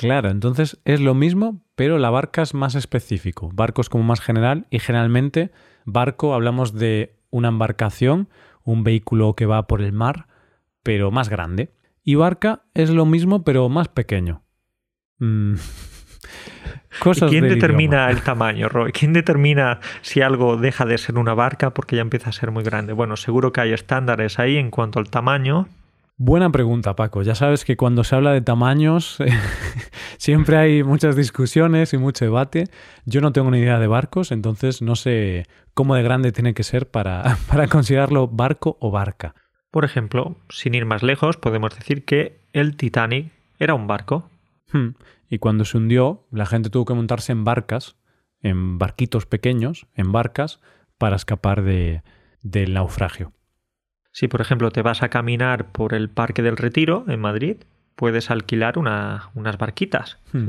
Claro, 0.00 0.30
entonces 0.30 0.80
es 0.86 1.00
lo 1.00 1.14
mismo, 1.14 1.60
pero 1.80 1.96
la 1.96 2.10
barca 2.10 2.42
es 2.42 2.52
más 2.52 2.74
específico. 2.74 3.48
Barco 3.54 3.80
es 3.80 3.88
como 3.88 4.04
más 4.04 4.20
general 4.20 4.66
y 4.68 4.80
generalmente 4.80 5.50
barco 5.86 6.34
hablamos 6.34 6.74
de 6.74 7.16
una 7.30 7.48
embarcación, 7.48 8.28
un 8.64 8.84
vehículo 8.84 9.34
que 9.34 9.46
va 9.46 9.66
por 9.66 9.80
el 9.80 9.94
mar, 9.94 10.26
pero 10.82 11.10
más 11.10 11.30
grande. 11.30 11.72
Y 12.04 12.16
barca 12.16 12.64
es 12.74 12.90
lo 12.90 13.06
mismo, 13.06 13.44
pero 13.44 13.70
más 13.70 13.88
pequeño. 13.88 14.42
Mm. 15.20 15.54
¿Y 17.06 17.20
quién 17.30 17.48
determina 17.48 17.96
idioma. 17.96 18.10
el 18.10 18.22
tamaño, 18.24 18.68
Roy? 18.68 18.92
¿Quién 18.92 19.14
determina 19.14 19.80
si 20.02 20.20
algo 20.20 20.58
deja 20.58 20.84
de 20.84 20.98
ser 20.98 21.16
una 21.16 21.32
barca 21.32 21.72
porque 21.72 21.96
ya 21.96 22.02
empieza 22.02 22.28
a 22.28 22.34
ser 22.34 22.50
muy 22.50 22.62
grande? 22.62 22.92
Bueno, 22.92 23.16
seguro 23.16 23.54
que 23.54 23.62
hay 23.62 23.72
estándares 23.72 24.38
ahí 24.38 24.58
en 24.58 24.70
cuanto 24.70 24.98
al 24.98 25.08
tamaño. 25.08 25.66
Buena 26.22 26.52
pregunta, 26.52 26.96
Paco. 26.96 27.22
Ya 27.22 27.34
sabes 27.34 27.64
que 27.64 27.78
cuando 27.78 28.04
se 28.04 28.14
habla 28.14 28.32
de 28.34 28.42
tamaños 28.42 29.16
siempre 30.18 30.58
hay 30.58 30.82
muchas 30.82 31.16
discusiones 31.16 31.94
y 31.94 31.96
mucho 31.96 32.26
debate. 32.26 32.64
Yo 33.06 33.22
no 33.22 33.32
tengo 33.32 33.50
ni 33.50 33.60
idea 33.60 33.78
de 33.78 33.86
barcos, 33.86 34.30
entonces 34.30 34.82
no 34.82 34.96
sé 34.96 35.46
cómo 35.72 35.94
de 35.94 36.02
grande 36.02 36.30
tiene 36.30 36.52
que 36.52 36.62
ser 36.62 36.90
para, 36.90 37.38
para 37.48 37.68
considerarlo 37.68 38.28
barco 38.28 38.76
o 38.80 38.90
barca. 38.90 39.34
Por 39.70 39.86
ejemplo, 39.86 40.36
sin 40.50 40.74
ir 40.74 40.84
más 40.84 41.02
lejos, 41.02 41.38
podemos 41.38 41.74
decir 41.74 42.04
que 42.04 42.42
el 42.52 42.76
Titanic 42.76 43.32
era 43.58 43.72
un 43.72 43.86
barco. 43.86 44.28
Hmm. 44.74 44.90
Y 45.30 45.38
cuando 45.38 45.64
se 45.64 45.78
hundió, 45.78 46.26
la 46.30 46.44
gente 46.44 46.68
tuvo 46.68 46.84
que 46.84 46.92
montarse 46.92 47.32
en 47.32 47.44
barcas, 47.44 47.96
en 48.42 48.76
barquitos 48.76 49.24
pequeños, 49.24 49.86
en 49.94 50.12
barcas, 50.12 50.60
para 50.98 51.16
escapar 51.16 51.62
de, 51.62 52.02
del 52.42 52.74
naufragio. 52.74 53.32
Si, 54.12 54.28
por 54.28 54.40
ejemplo, 54.40 54.70
te 54.70 54.82
vas 54.82 55.02
a 55.02 55.08
caminar 55.08 55.66
por 55.72 55.94
el 55.94 56.08
Parque 56.10 56.42
del 56.42 56.56
Retiro 56.56 57.04
en 57.08 57.20
Madrid, 57.20 57.56
puedes 57.96 58.30
alquilar 58.30 58.78
una- 58.78 59.30
unas 59.34 59.56
barquitas, 59.58 60.18
Hmm. 60.32 60.48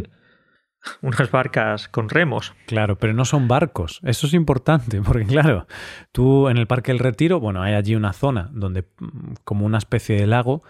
unas 1.01 1.29
barcas 1.29 1.87
con 1.87 2.09
remos. 2.09 2.53
Claro, 2.65 2.97
pero 2.97 3.13
no 3.13 3.23
son 3.25 3.47
barcos. 3.47 3.99
Eso 4.03 4.25
es 4.27 4.33
importante, 4.33 5.01
porque 5.05 5.25
claro, 5.25 5.67
tú 6.11 6.49
en 6.49 6.57
el 6.57 6.65
Parque 6.67 6.91
del 6.91 6.99
Retiro, 6.99 7.39
bueno, 7.39 7.61
hay 7.61 7.73
allí 7.75 7.95
una 7.95 8.13
zona 8.13 8.49
donde 8.51 8.83
mm, 8.99 9.33
como 9.43 9.65
una 9.65 9.77
especie 9.77 10.15
de 10.19 10.27
lago, 10.27 10.63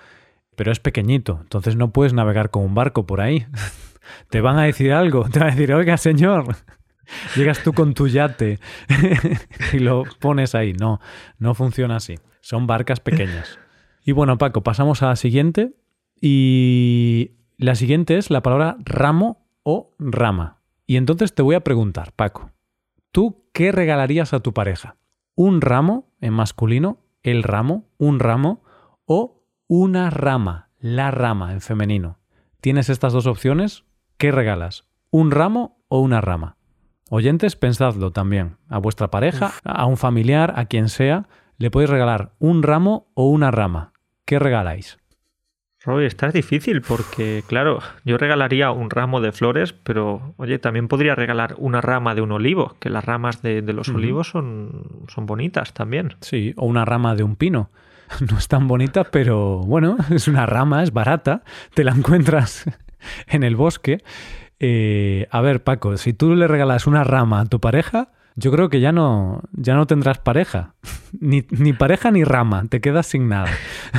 pero 0.57 0.71
es 0.71 0.79
pequeñito, 0.79 1.39
entonces 1.41 1.75
no 1.77 1.91
puedes 1.91 2.13
navegar 2.13 2.49
con 2.49 2.63
un 2.63 2.75
barco 2.75 3.05
por 3.05 3.21
ahí. 3.21 3.45
Te 4.29 4.41
van 4.41 4.57
a 4.59 4.63
decir 4.63 4.91
algo, 4.91 5.23
te 5.29 5.39
van 5.39 5.49
a 5.49 5.51
decir, 5.51 5.71
oiga, 5.73 5.95
señor. 5.95 6.55
Llegas 7.35 7.63
tú 7.63 7.71
con 7.71 7.93
tu 7.93 8.07
yate 8.07 8.59
y 9.73 9.79
lo 9.79 10.03
pones 10.19 10.55
ahí. 10.55 10.73
No, 10.73 10.99
no 11.39 11.53
funciona 11.53 11.97
así. 11.97 12.15
Son 12.41 12.67
barcas 12.67 12.99
pequeñas. 12.99 13.57
Y 14.03 14.13
bueno, 14.13 14.39
Paco, 14.39 14.63
pasamos 14.63 15.03
a 15.03 15.09
la 15.09 15.15
siguiente. 15.15 15.75
Y 16.19 17.33
la 17.57 17.75
siguiente 17.75 18.17
es 18.17 18.31
la 18.31 18.41
palabra 18.41 18.77
ramo 18.79 19.45
o 19.63 19.93
rama. 19.99 20.57
Y 20.87 20.97
entonces 20.97 21.35
te 21.35 21.43
voy 21.43 21.55
a 21.55 21.63
preguntar, 21.63 22.11
Paco, 22.13 22.51
¿tú 23.11 23.45
qué 23.53 23.71
regalarías 23.71 24.33
a 24.33 24.39
tu 24.39 24.53
pareja? 24.53 24.95
¿Un 25.35 25.61
ramo 25.61 26.11
en 26.19 26.33
masculino, 26.33 26.99
el 27.23 27.43
ramo, 27.43 27.85
un 27.97 28.19
ramo, 28.19 28.63
o 29.05 29.43
una 29.67 30.09
rama, 30.09 30.69
la 30.79 31.11
rama 31.11 31.53
en 31.53 31.61
femenino? 31.61 32.17
Tienes 32.59 32.89
estas 32.89 33.13
dos 33.13 33.27
opciones. 33.27 33.85
¿Qué 34.17 34.31
regalas? 34.31 34.85
¿Un 35.09 35.31
ramo 35.31 35.83
o 35.87 35.99
una 35.99 36.21
rama? 36.21 36.57
Oyentes, 37.09 37.55
pensadlo 37.55 38.11
también. 38.11 38.57
A 38.69 38.77
vuestra 38.77 39.09
pareja, 39.09 39.51
a 39.63 39.85
un 39.85 39.97
familiar, 39.97 40.53
a 40.55 40.65
quien 40.65 40.89
sea, 40.89 41.27
le 41.61 41.69
podéis 41.69 41.91
regalar 41.91 42.31
un 42.39 42.63
ramo 42.63 43.11
o 43.13 43.29
una 43.29 43.51
rama. 43.51 43.93
¿Qué 44.25 44.39
regaláis? 44.39 44.97
Roy, 45.83 46.05
está 46.05 46.29
difícil 46.29 46.81
porque, 46.81 47.43
claro, 47.47 47.79
yo 48.03 48.17
regalaría 48.17 48.71
un 48.71 48.89
ramo 48.89 49.21
de 49.21 49.31
flores, 49.31 49.73
pero, 49.73 50.33
oye, 50.37 50.57
también 50.57 50.87
podría 50.87 51.15
regalar 51.15 51.55
una 51.57 51.79
rama 51.81 52.15
de 52.15 52.21
un 52.21 52.31
olivo, 52.31 52.75
que 52.79 52.89
las 52.89 53.05
ramas 53.05 53.41
de, 53.43 53.61
los 53.61 53.89
olivos 53.89 54.29
son, 54.29 55.05
son 55.07 55.25
bonitas 55.27 55.73
también. 55.73 56.15
Sí, 56.21 56.53
o 56.57 56.65
una 56.65 56.83
rama 56.83 57.15
de 57.15 57.23
un 57.23 57.35
pino. 57.35 57.69
No 58.29 58.37
es 58.37 58.49
tan 58.49 58.67
bonita, 58.67 59.05
pero 59.05 59.59
bueno, 59.59 59.97
es 60.09 60.27
una 60.27 60.45
rama, 60.45 60.83
es 60.83 60.91
barata, 60.91 61.43
te 61.73 61.83
la 61.83 61.91
encuentras 61.91 62.65
en 63.27 63.43
el 63.43 63.55
bosque. 63.55 64.03
Eh, 64.59 65.27
a 65.31 65.41
ver, 65.41 65.63
Paco, 65.63 65.95
si 65.97 66.13
tú 66.13 66.35
le 66.35 66.47
regalas 66.47 66.87
una 66.87 67.03
rama 67.03 67.39
a 67.39 67.45
tu 67.45 67.59
pareja, 67.59 68.09
yo 68.35 68.51
creo 68.51 68.69
que 68.69 68.79
ya 68.79 68.91
no, 68.91 69.41
ya 69.53 69.75
no 69.75 69.87
tendrás 69.87 70.19
pareja. 70.19 70.75
Ni, 71.19 71.45
ni 71.49 71.73
pareja 71.73 72.09
ni 72.09 72.23
rama, 72.23 72.63
te 72.69 72.79
quedas 72.79 73.05
sin 73.05 73.27
nada. 73.27 73.49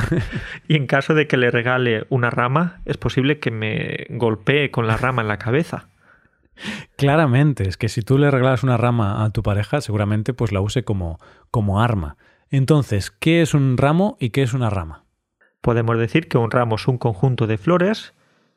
y 0.67 0.75
en 0.75 0.87
caso 0.87 1.13
de 1.13 1.27
que 1.27 1.37
le 1.37 1.51
regale 1.51 2.07
una 2.09 2.31
rama, 2.31 2.81
es 2.85 2.97
posible 2.97 3.39
que 3.39 3.51
me 3.51 4.07
golpee 4.09 4.71
con 4.71 4.87
la 4.87 4.97
rama 4.97 5.21
en 5.21 5.27
la 5.27 5.37
cabeza. 5.37 5.89
Claramente, 6.97 7.67
es 7.67 7.77
que 7.77 7.89
si 7.89 8.01
tú 8.01 8.17
le 8.17 8.31
regalas 8.31 8.63
una 8.63 8.77
rama 8.77 9.23
a 9.23 9.29
tu 9.29 9.43
pareja, 9.43 9.81
seguramente 9.81 10.33
pues 10.33 10.51
la 10.51 10.61
use 10.61 10.83
como, 10.83 11.19
como 11.51 11.81
arma. 11.81 12.17
Entonces, 12.49 13.11
¿qué 13.11 13.41
es 13.41 13.53
un 13.53 13.77
ramo 13.77 14.17
y 14.19 14.29
qué 14.29 14.43
es 14.43 14.53
una 14.53 14.69
rama? 14.69 15.05
Podemos 15.61 15.97
decir 15.97 16.27
que 16.27 16.37
un 16.37 16.51
ramo 16.51 16.75
es 16.75 16.87
un 16.87 16.97
conjunto 16.97 17.47
de 17.47 17.57
flores, 17.57 18.13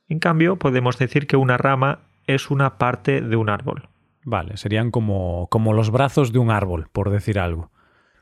en 0.08 0.18
cambio 0.18 0.56
podemos 0.56 0.98
decir 0.98 1.26
que 1.26 1.36
una 1.36 1.56
rama 1.56 2.00
es 2.26 2.50
una 2.50 2.78
parte 2.78 3.20
de 3.20 3.36
un 3.36 3.48
árbol. 3.48 3.88
Vale, 4.26 4.56
serían 4.56 4.90
como, 4.90 5.46
como 5.50 5.72
los 5.72 5.90
brazos 5.92 6.32
de 6.32 6.40
un 6.40 6.50
árbol, 6.50 6.88
por 6.92 7.10
decir 7.10 7.38
algo. 7.38 7.70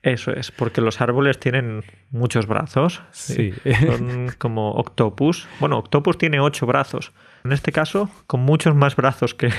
Eso 0.03 0.33
es, 0.33 0.51
porque 0.51 0.83
los 0.83 1.01
árboles 1.01 1.41
tienen 1.41 1.83
muchos 2.11 2.47
brazos. 2.47 3.03
Sí. 3.11 3.55
Son 3.87 4.29
como 4.37 4.73
octopus. 4.73 5.49
Bueno, 5.61 5.79
octopus 5.79 6.19
tiene 6.19 6.41
ocho 6.41 6.67
brazos. 6.67 7.13
En 7.43 7.53
este 7.53 7.73
caso, 7.73 8.11
con 8.27 8.41
muchos 8.41 8.75
más 8.75 8.97
brazos 8.97 9.35
que, 9.35 9.51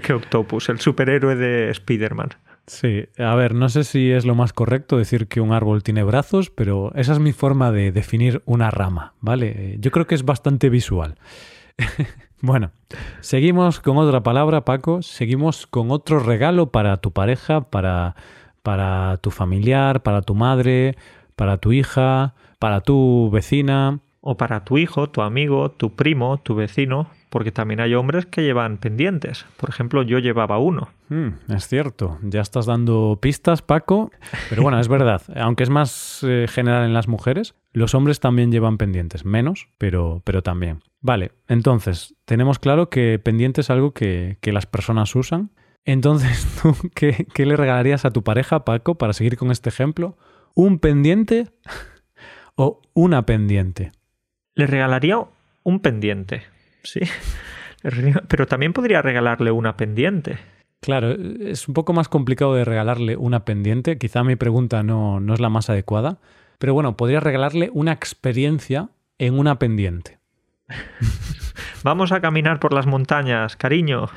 que, 0.00 0.12
octopus, 0.14 0.70
el 0.70 0.80
superhéroe 0.80 1.36
de 1.36 1.68
Spider-Man. 1.68 2.30
Sí, 2.66 3.06
a 3.18 3.34
ver, 3.34 3.54
no 3.54 3.68
sé 3.68 3.84
si 3.84 4.10
es 4.10 4.24
lo 4.24 4.34
más 4.34 4.54
correcto 4.54 4.96
decir 4.96 5.28
que 5.28 5.42
un 5.42 5.52
árbol 5.52 5.82
tiene 5.82 6.02
brazos, 6.02 6.48
pero 6.48 6.92
esa 6.94 7.12
es 7.12 7.18
mi 7.18 7.32
forma 7.32 7.72
de 7.72 7.92
definir 7.92 8.40
una 8.46 8.70
rama, 8.70 9.12
¿vale? 9.20 9.76
Yo 9.80 9.90
creo 9.90 10.06
que 10.06 10.14
es 10.14 10.24
bastante 10.24 10.70
visual. 10.70 11.16
Bueno, 12.40 12.70
seguimos 13.20 13.80
con 13.80 13.96
otra 13.98 14.22
palabra, 14.22 14.64
Paco. 14.64 15.02
Seguimos 15.02 15.66
con 15.66 15.90
otro 15.90 16.20
regalo 16.20 16.70
para 16.70 16.96
tu 16.98 17.10
pareja, 17.10 17.62
para, 17.62 18.14
para 18.62 19.16
tu 19.16 19.30
familiar, 19.30 20.02
para 20.02 20.22
tu 20.22 20.36
madre, 20.36 20.96
para 21.34 21.58
tu 21.58 21.72
hija, 21.72 22.34
para 22.60 22.80
tu 22.80 23.28
vecina. 23.32 24.00
O 24.20 24.36
para 24.36 24.64
tu 24.64 24.78
hijo, 24.78 25.08
tu 25.10 25.22
amigo, 25.22 25.70
tu 25.70 25.94
primo, 25.94 26.38
tu 26.38 26.54
vecino, 26.56 27.08
porque 27.30 27.52
también 27.52 27.80
hay 27.80 27.94
hombres 27.94 28.26
que 28.26 28.42
llevan 28.42 28.78
pendientes. 28.78 29.46
Por 29.56 29.68
ejemplo, 29.68 30.02
yo 30.02 30.18
llevaba 30.18 30.58
uno. 30.58 30.88
Mm, 31.08 31.52
es 31.52 31.68
cierto, 31.68 32.18
ya 32.22 32.40
estás 32.40 32.66
dando 32.66 33.18
pistas, 33.20 33.62
Paco. 33.62 34.10
Pero 34.48 34.62
bueno, 34.62 34.80
es 34.80 34.88
verdad, 34.88 35.22
aunque 35.36 35.62
es 35.64 35.70
más 35.70 36.20
eh, 36.22 36.46
general 36.48 36.84
en 36.84 36.94
las 36.94 37.08
mujeres, 37.08 37.54
los 37.72 37.94
hombres 37.94 38.20
también 38.20 38.50
llevan 38.50 38.78
pendientes, 38.78 39.24
menos, 39.24 39.68
pero, 39.78 40.22
pero 40.24 40.42
también. 40.42 40.82
Vale, 41.00 41.32
entonces, 41.46 42.14
tenemos 42.24 42.58
claro 42.58 42.90
que 42.90 43.18
pendiente 43.18 43.60
es 43.60 43.70
algo 43.70 43.92
que, 43.92 44.38
las 44.42 44.66
personas 44.66 45.14
usan. 45.14 45.50
Entonces, 45.84 46.46
¿tú 46.62 46.74
qué, 46.94 47.26
qué, 47.34 47.46
le 47.46 47.56
regalarías 47.56 48.04
a 48.04 48.10
tu 48.10 48.24
pareja, 48.24 48.64
Paco, 48.64 48.96
para 48.96 49.12
seguir 49.12 49.36
con 49.36 49.50
este 49.50 49.68
ejemplo? 49.68 50.16
¿Un 50.54 50.78
pendiente 50.78 51.48
o 52.56 52.80
una 52.94 53.26
pendiente? 53.26 53.92
Le 54.54 54.66
regalaría 54.66 55.22
un 55.62 55.80
pendiente, 55.80 56.42
sí. 56.82 57.00
Pero 58.28 58.46
también 58.46 58.72
podría 58.72 59.02
regalarle 59.02 59.50
una 59.50 59.76
pendiente. 59.76 60.38
Claro, 60.80 61.12
es 61.12 61.68
un 61.68 61.74
poco 61.74 61.92
más 61.92 62.08
complicado 62.08 62.54
de 62.54 62.64
regalarle 62.64 63.16
una 63.16 63.44
pendiente. 63.44 63.98
Quizá 63.98 64.24
mi 64.24 64.36
pregunta 64.36 64.82
no, 64.82 65.20
no 65.20 65.34
es 65.34 65.40
la 65.40 65.48
más 65.48 65.70
adecuada. 65.70 66.18
Pero 66.58 66.74
bueno, 66.74 66.96
podría 66.96 67.20
regalarle 67.20 67.70
una 67.72 67.92
experiencia 67.92 68.90
en 69.18 69.38
una 69.38 69.58
pendiente. 69.58 70.18
Vamos 71.84 72.10
a 72.12 72.20
caminar 72.20 72.58
por 72.58 72.72
las 72.72 72.86
montañas, 72.86 73.56
cariño. 73.56 74.08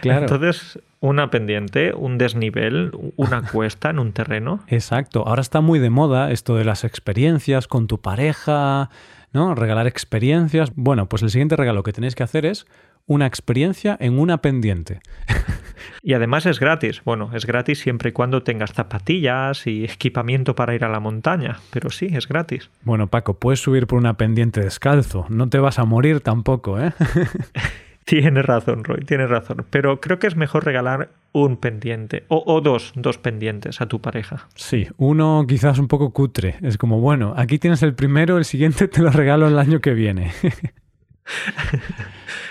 Claro. 0.00 0.22
Entonces, 0.22 0.80
una 0.98 1.30
pendiente, 1.30 1.92
un 1.94 2.18
desnivel, 2.18 2.90
una 3.14 3.42
cuesta 3.42 3.90
en 3.90 4.00
un 4.00 4.12
terreno. 4.12 4.64
Exacto. 4.66 5.24
Ahora 5.26 5.40
está 5.40 5.60
muy 5.60 5.78
de 5.78 5.90
moda 5.90 6.32
esto 6.32 6.56
de 6.56 6.64
las 6.64 6.82
experiencias 6.82 7.68
con 7.68 7.86
tu 7.86 8.00
pareja, 8.00 8.90
¿no? 9.32 9.54
Regalar 9.54 9.86
experiencias. 9.86 10.72
Bueno, 10.74 11.08
pues 11.08 11.22
el 11.22 11.30
siguiente 11.30 11.56
regalo 11.56 11.82
que 11.82 11.92
tenéis 11.92 12.14
que 12.14 12.22
hacer 12.22 12.46
es 12.46 12.66
una 13.06 13.26
experiencia 13.26 13.96
en 14.00 14.18
una 14.18 14.38
pendiente. 14.38 15.00
Y 16.04 16.14
además 16.14 16.46
es 16.46 16.58
gratis. 16.58 17.02
Bueno, 17.04 17.30
es 17.32 17.46
gratis 17.46 17.78
siempre 17.78 18.10
y 18.10 18.12
cuando 18.12 18.42
tengas 18.42 18.72
zapatillas 18.72 19.66
y 19.66 19.84
equipamiento 19.84 20.54
para 20.54 20.74
ir 20.74 20.84
a 20.84 20.88
la 20.88 21.00
montaña. 21.00 21.60
Pero 21.70 21.90
sí, 21.90 22.08
es 22.10 22.26
gratis. 22.26 22.70
Bueno, 22.82 23.06
Paco, 23.06 23.38
puedes 23.38 23.60
subir 23.60 23.86
por 23.86 23.98
una 23.98 24.16
pendiente 24.16 24.60
descalzo. 24.60 25.26
No 25.28 25.48
te 25.48 25.58
vas 25.58 25.78
a 25.78 25.84
morir 25.84 26.20
tampoco, 26.20 26.80
¿eh? 26.80 26.92
tienes 28.04 28.44
razón, 28.44 28.84
Roy, 28.84 29.04
tienes 29.04 29.28
razón. 29.28 29.66
Pero 29.70 30.00
creo 30.00 30.18
que 30.18 30.26
es 30.26 30.36
mejor 30.36 30.64
regalar 30.64 31.10
un 31.32 31.56
pendiente 31.56 32.24
o, 32.28 32.42
o, 32.46 32.60
dos, 32.60 32.92
dos 32.94 33.18
pendientes 33.18 33.80
a 33.80 33.86
tu 33.86 34.00
pareja. 34.00 34.48
Sí, 34.54 34.88
uno 34.96 35.44
quizás 35.48 35.78
un 35.78 35.88
poco 35.88 36.12
cutre. 36.12 36.56
Es 36.62 36.78
como, 36.78 37.00
bueno, 37.00 37.34
aquí 37.36 37.58
tienes 37.58 37.82
el 37.82 37.94
primero, 37.94 38.38
el 38.38 38.44
siguiente 38.44 38.88
te 38.88 39.02
lo 39.02 39.10
regalo 39.10 39.48
el 39.48 39.58
año 39.58 39.80
que 39.80 39.94
viene. 39.94 40.32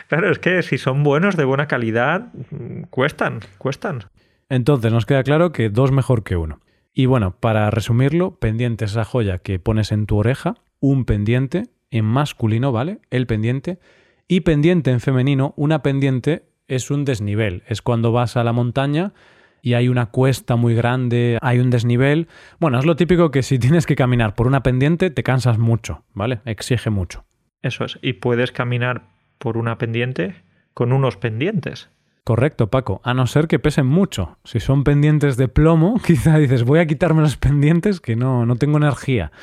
claro, 0.08 0.32
es 0.32 0.40
que 0.40 0.62
si 0.64 0.78
son 0.78 1.04
buenos, 1.04 1.36
de 1.36 1.46
buena 1.46 1.68
calidad, 1.68 2.32
cuestan, 2.90 3.40
cuestan. 3.58 4.06
Entonces 4.50 4.92
nos 4.92 5.06
queda 5.06 5.24
claro 5.24 5.52
que 5.52 5.70
dos 5.70 5.92
mejor 5.92 6.24
que 6.24 6.36
uno. 6.36 6.60
Y 6.94 7.06
bueno, 7.06 7.38
para 7.40 7.70
resumirlo, 7.70 8.36
pendiente 8.36 8.86
es 8.86 8.92
esa 8.92 9.06
joya 9.06 9.38
que 9.38 9.60
pones 9.60 9.92
en 9.92 10.06
tu 10.06 10.18
oreja, 10.18 10.56
un 10.80 11.06
pendiente 11.06 11.70
en 11.90 12.06
masculino, 12.06 12.72
¿vale? 12.72 13.00
El 13.10 13.28
pendiente. 13.28 13.80
Y 14.32 14.40
pendiente 14.40 14.92
en 14.92 15.02
femenino, 15.02 15.54
una 15.58 15.84
pendiente 15.84 16.46
es 16.70 16.90
un 16.90 17.04
desnivel. 17.04 17.64
Es 17.68 17.82
cuando 17.82 18.14
vas 18.14 18.38
a 18.38 18.46
la 18.46 18.54
montaña 18.54 19.12
y 19.62 19.74
hay 19.74 19.90
una 19.90 20.06
cuesta 20.06 20.56
muy 20.56 20.74
grande, 20.74 21.38
hay 21.42 21.60
un 21.60 21.70
desnivel. 21.70 22.30
Bueno, 22.58 22.80
es 22.80 22.86
lo 22.86 22.96
típico 22.96 23.30
que 23.30 23.44
si 23.44 23.60
tienes 23.60 23.86
que 23.86 23.98
caminar 23.98 24.34
por 24.34 24.48
una 24.48 24.64
pendiente 24.64 25.10
te 25.10 25.22
cansas 25.22 25.58
mucho, 25.58 26.06
¿vale? 26.14 26.40
Exige 26.46 26.90
mucho. 26.90 27.26
Eso 27.62 27.84
es. 27.84 28.00
Y 28.02 28.14
puedes 28.14 28.54
caminar 28.54 29.02
por 29.38 29.58
una 29.58 29.78
pendiente 29.78 30.34
con 30.74 30.94
unos 30.94 31.18
pendientes. 31.18 31.90
Correcto, 32.24 32.70
Paco. 32.70 33.02
A 33.04 33.14
no 33.14 33.28
ser 33.28 33.50
que 33.50 33.60
pesen 33.60 33.86
mucho. 33.88 34.38
Si 34.46 34.62
son 34.62 34.86
pendientes 34.86 35.36
de 35.36 35.50
plomo, 35.50 36.00
quizá 36.08 36.38
dices, 36.38 36.64
voy 36.64 36.80
a 36.80 36.88
quitarme 36.88 37.20
los 37.20 37.36
pendientes 37.36 38.00
que 38.00 38.16
no, 38.16 38.46
no 38.46 38.56
tengo 38.56 38.78
energía 38.78 39.34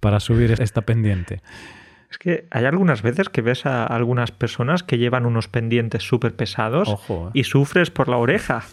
para 0.00 0.20
subir 0.20 0.52
esta 0.52 0.80
pendiente. 0.80 1.42
Es 2.10 2.16
que 2.16 2.46
hay 2.50 2.64
algunas 2.64 3.02
veces 3.02 3.28
que 3.28 3.42
ves 3.42 3.66
a 3.66 3.84
algunas 3.84 4.30
personas 4.30 4.82
que 4.82 4.96
llevan 4.96 5.26
unos 5.26 5.46
pendientes 5.48 6.02
súper 6.02 6.34
pesados 6.34 6.88
Ojo, 6.88 7.30
y 7.34 7.44
sufres 7.44 7.90
por 7.90 8.08
la 8.08 8.16
oreja, 8.16 8.64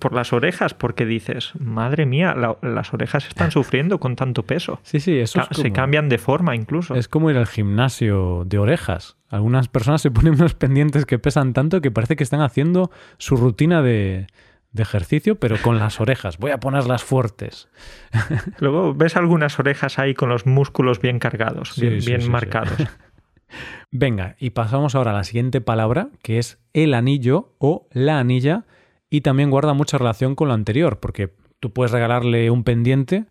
por 0.00 0.12
las 0.12 0.32
orejas, 0.32 0.74
porque 0.74 1.06
dices, 1.06 1.52
madre 1.58 2.04
mía, 2.04 2.34
las 2.62 2.92
orejas 2.92 3.28
están 3.28 3.52
sufriendo 3.52 4.00
con 4.00 4.16
tanto 4.16 4.42
peso. 4.42 4.80
Sí, 4.82 4.98
sí, 4.98 5.18
eso 5.18 5.40
es 5.48 5.56
Se 5.56 5.72
cambian 5.72 6.08
de 6.08 6.18
forma 6.18 6.56
incluso. 6.56 6.96
Es 6.96 7.06
como 7.06 7.30
ir 7.30 7.36
al 7.36 7.46
gimnasio 7.46 8.42
de 8.44 8.58
orejas. 8.58 9.16
Algunas 9.28 9.68
personas 9.68 10.02
se 10.02 10.10
ponen 10.10 10.34
unos 10.34 10.54
pendientes 10.54 11.06
que 11.06 11.18
pesan 11.18 11.52
tanto 11.52 11.80
que 11.80 11.92
parece 11.92 12.16
que 12.16 12.24
están 12.24 12.40
haciendo 12.40 12.90
su 13.18 13.36
rutina 13.36 13.82
de, 13.82 14.26
de 14.74 14.82
ejercicio, 14.82 15.36
pero 15.36 15.56
con 15.62 15.78
las 15.78 16.00
orejas. 16.00 16.36
Voy 16.38 16.50
a 16.50 16.58
ponerlas 16.58 17.04
fuertes. 17.04 17.68
Luego 18.58 18.92
ves 18.92 19.16
algunas 19.16 19.58
orejas 19.58 19.98
ahí 19.98 20.14
con 20.14 20.28
los 20.28 20.46
músculos 20.46 21.00
bien 21.00 21.18
cargados, 21.18 21.78
bien, 21.78 22.30
marcados. 22.30 22.76
Venga, 23.92 24.34
y 24.40 24.50
pasamos 24.50 24.96
ahora 24.96 25.12
a 25.12 25.14
la 25.14 25.24
siguiente 25.24 25.60
palabra, 25.60 26.08
que 26.22 26.38
es 26.38 26.58
el 26.72 26.92
anillo 26.92 27.54
o 27.58 27.86
la 27.92 28.18
anilla. 28.18 28.64
y 29.08 29.20
también 29.20 29.48
guarda 29.50 29.74
mucha 29.74 29.96
relación 29.96 30.34
con 30.34 30.48
lo 30.48 30.54
anterior, 30.54 30.98
porque 30.98 31.32
tú 31.60 31.72
puedes 31.72 31.92
regalarle 31.92 32.50
un 32.50 32.64
pendiente 32.64 33.26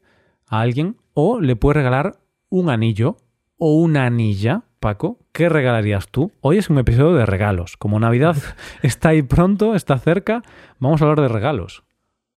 a 0.47 0.61
alguien 0.61 0.95
o 1.13 1.41
le 1.41 1.57
puedes 1.57 1.75
regalar 1.75 2.19
un 2.47 2.69
anillo 2.69 3.17
o 3.57 3.75
una 3.75 4.05
anilla, 4.05 4.63
Paco. 4.83 5.17
¿Qué 5.31 5.47
regalarías 5.47 6.09
tú? 6.09 6.33
Hoy 6.41 6.57
es 6.57 6.69
un 6.69 6.77
episodio 6.77 7.13
de 7.13 7.25
regalos. 7.25 7.77
Como 7.77 8.01
Navidad 8.01 8.35
está 8.81 9.09
ahí 9.09 9.21
pronto, 9.21 9.75
está 9.75 9.97
cerca, 9.97 10.43
vamos 10.77 11.01
a 11.01 11.05
hablar 11.05 11.21
de 11.21 11.33
regalos. 11.33 11.85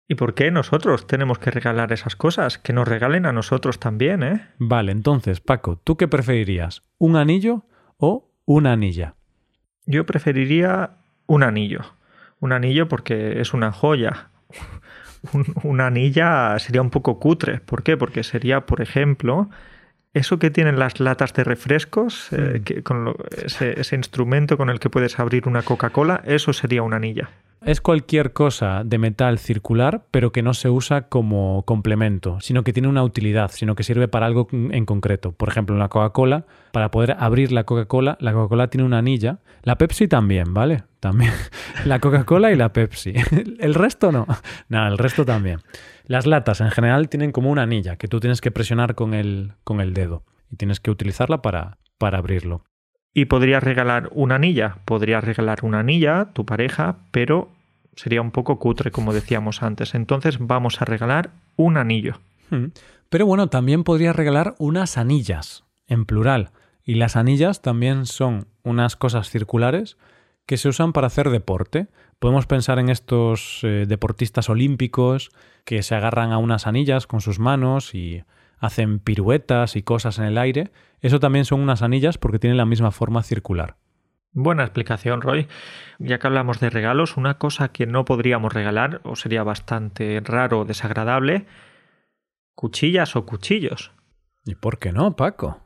¿Y 0.06 0.14
por 0.14 0.34
qué 0.34 0.52
nosotros 0.52 1.08
tenemos 1.08 1.40
que 1.40 1.50
regalar 1.50 1.92
esas 1.92 2.14
cosas? 2.14 2.58
Que 2.58 2.72
nos 2.72 2.86
regalen 2.86 3.26
a 3.26 3.32
nosotros 3.32 3.80
también, 3.80 4.22
¿eh? 4.22 4.46
Vale, 4.58 4.92
entonces, 4.92 5.40
Paco, 5.40 5.80
¿tú 5.82 5.96
qué 5.96 6.06
preferirías? 6.06 6.84
¿Un 6.98 7.16
anillo 7.16 7.64
o 7.96 8.30
una 8.44 8.74
anilla? 8.74 9.16
Yo 9.84 10.06
preferiría 10.06 10.98
un 11.26 11.42
anillo. 11.42 11.80
Un 12.38 12.52
anillo 12.52 12.86
porque 12.86 13.40
es 13.40 13.54
una 13.54 13.72
joya. 13.72 14.30
una 15.64 15.88
anilla 15.88 16.56
sería 16.60 16.80
un 16.80 16.90
poco 16.90 17.18
cutre. 17.18 17.58
¿Por 17.58 17.82
qué? 17.82 17.96
Porque 17.96 18.22
sería, 18.22 18.66
por 18.66 18.82
ejemplo, 18.82 19.50
eso 20.16 20.38
que 20.38 20.50
tienen 20.50 20.78
las 20.78 20.98
latas 20.98 21.32
de 21.34 21.44
refrescos, 21.44 22.28
eh, 22.32 22.60
mm. 22.60 22.82
con 22.82 23.14
ese, 23.44 23.78
ese 23.80 23.96
instrumento 23.96 24.56
con 24.56 24.70
el 24.70 24.80
que 24.80 24.88
puedes 24.90 25.18
abrir 25.18 25.46
una 25.46 25.62
Coca-Cola, 25.62 26.22
eso 26.24 26.52
sería 26.52 26.82
una 26.82 26.96
anilla. 26.96 27.30
Es 27.64 27.80
cualquier 27.80 28.32
cosa 28.32 28.82
de 28.84 28.98
metal 28.98 29.38
circular, 29.38 30.04
pero 30.10 30.30
que 30.30 30.42
no 30.42 30.54
se 30.54 30.70
usa 30.70 31.08
como 31.08 31.64
complemento, 31.66 32.38
sino 32.40 32.62
que 32.62 32.72
tiene 32.72 32.88
una 32.88 33.02
utilidad, 33.02 33.50
sino 33.52 33.74
que 33.74 33.82
sirve 33.82 34.08
para 34.08 34.26
algo 34.26 34.46
en 34.52 34.86
concreto. 34.86 35.32
Por 35.32 35.48
ejemplo, 35.48 35.74
en 35.74 35.80
la 35.80 35.88
Coca-Cola, 35.88 36.44
para 36.70 36.90
poder 36.90 37.16
abrir 37.18 37.52
la 37.52 37.64
Coca-Cola, 37.64 38.18
la 38.20 38.32
Coca-Cola 38.32 38.68
tiene 38.68 38.84
una 38.84 38.98
anilla. 38.98 39.38
La 39.64 39.76
Pepsi 39.78 40.06
también, 40.06 40.54
¿vale? 40.54 40.84
También. 41.06 41.32
La 41.84 42.00
Coca-Cola 42.00 42.50
y 42.50 42.56
la 42.56 42.72
Pepsi. 42.72 43.14
El 43.60 43.74
resto 43.74 44.10
no. 44.10 44.26
Nada, 44.68 44.88
el 44.88 44.98
resto 44.98 45.24
también. 45.24 45.60
Las 46.08 46.26
latas 46.26 46.60
en 46.60 46.72
general 46.72 47.08
tienen 47.08 47.30
como 47.30 47.52
una 47.52 47.62
anilla 47.62 47.94
que 47.94 48.08
tú 48.08 48.18
tienes 48.18 48.40
que 48.40 48.50
presionar 48.50 48.96
con 48.96 49.14
el, 49.14 49.52
con 49.62 49.80
el 49.80 49.94
dedo 49.94 50.24
y 50.50 50.56
tienes 50.56 50.80
que 50.80 50.90
utilizarla 50.90 51.42
para, 51.42 51.78
para 51.96 52.18
abrirlo. 52.18 52.64
Y 53.14 53.26
podrías 53.26 53.62
regalar 53.62 54.08
una 54.10 54.34
anilla, 54.34 54.78
podrías 54.84 55.22
regalar 55.22 55.60
una 55.62 55.78
anilla 55.78 56.20
a 56.22 56.32
tu 56.32 56.44
pareja, 56.44 56.96
pero 57.12 57.52
sería 57.94 58.20
un 58.20 58.32
poco 58.32 58.58
cutre, 58.58 58.90
como 58.90 59.12
decíamos 59.12 59.62
antes. 59.62 59.94
Entonces 59.94 60.38
vamos 60.40 60.82
a 60.82 60.86
regalar 60.86 61.30
un 61.54 61.76
anillo. 61.76 62.18
Hmm. 62.50 62.66
Pero 63.10 63.26
bueno, 63.26 63.46
también 63.46 63.84
podrías 63.84 64.16
regalar 64.16 64.56
unas 64.58 64.98
anillas, 64.98 65.62
en 65.86 66.04
plural. 66.04 66.50
Y 66.82 66.94
las 66.94 67.14
anillas 67.14 67.62
también 67.62 68.06
son 68.06 68.48
unas 68.64 68.96
cosas 68.96 69.30
circulares 69.30 69.96
que 70.46 70.56
se 70.56 70.68
usan 70.68 70.92
para 70.92 71.08
hacer 71.08 71.30
deporte. 71.30 71.88
Podemos 72.18 72.46
pensar 72.46 72.78
en 72.78 72.88
estos 72.88 73.60
eh, 73.62 73.84
deportistas 73.86 74.48
olímpicos 74.48 75.30
que 75.64 75.82
se 75.82 75.94
agarran 75.94 76.32
a 76.32 76.38
unas 76.38 76.66
anillas 76.66 77.06
con 77.06 77.20
sus 77.20 77.38
manos 77.38 77.94
y 77.94 78.22
hacen 78.58 79.00
piruetas 79.00 79.76
y 79.76 79.82
cosas 79.82 80.18
en 80.18 80.24
el 80.24 80.38
aire. 80.38 80.70
Eso 81.00 81.20
también 81.20 81.44
son 81.44 81.60
unas 81.60 81.82
anillas 81.82 82.16
porque 82.16 82.38
tienen 82.38 82.56
la 82.56 82.64
misma 82.64 82.92
forma 82.92 83.22
circular. 83.22 83.76
Buena 84.32 84.62
explicación, 84.62 85.20
Roy. 85.20 85.48
Ya 85.98 86.18
que 86.18 86.26
hablamos 86.26 86.60
de 86.60 86.70
regalos, 86.70 87.16
una 87.16 87.38
cosa 87.38 87.68
que 87.68 87.86
no 87.86 88.04
podríamos 88.04 88.52
regalar, 88.52 89.00
o 89.02 89.16
sería 89.16 89.42
bastante 89.42 90.20
raro 90.22 90.60
o 90.60 90.64
desagradable, 90.64 91.46
cuchillas 92.54 93.16
o 93.16 93.24
cuchillos. 93.24 93.92
¿Y 94.44 94.54
por 94.54 94.78
qué 94.78 94.92
no, 94.92 95.16
Paco? 95.16 95.62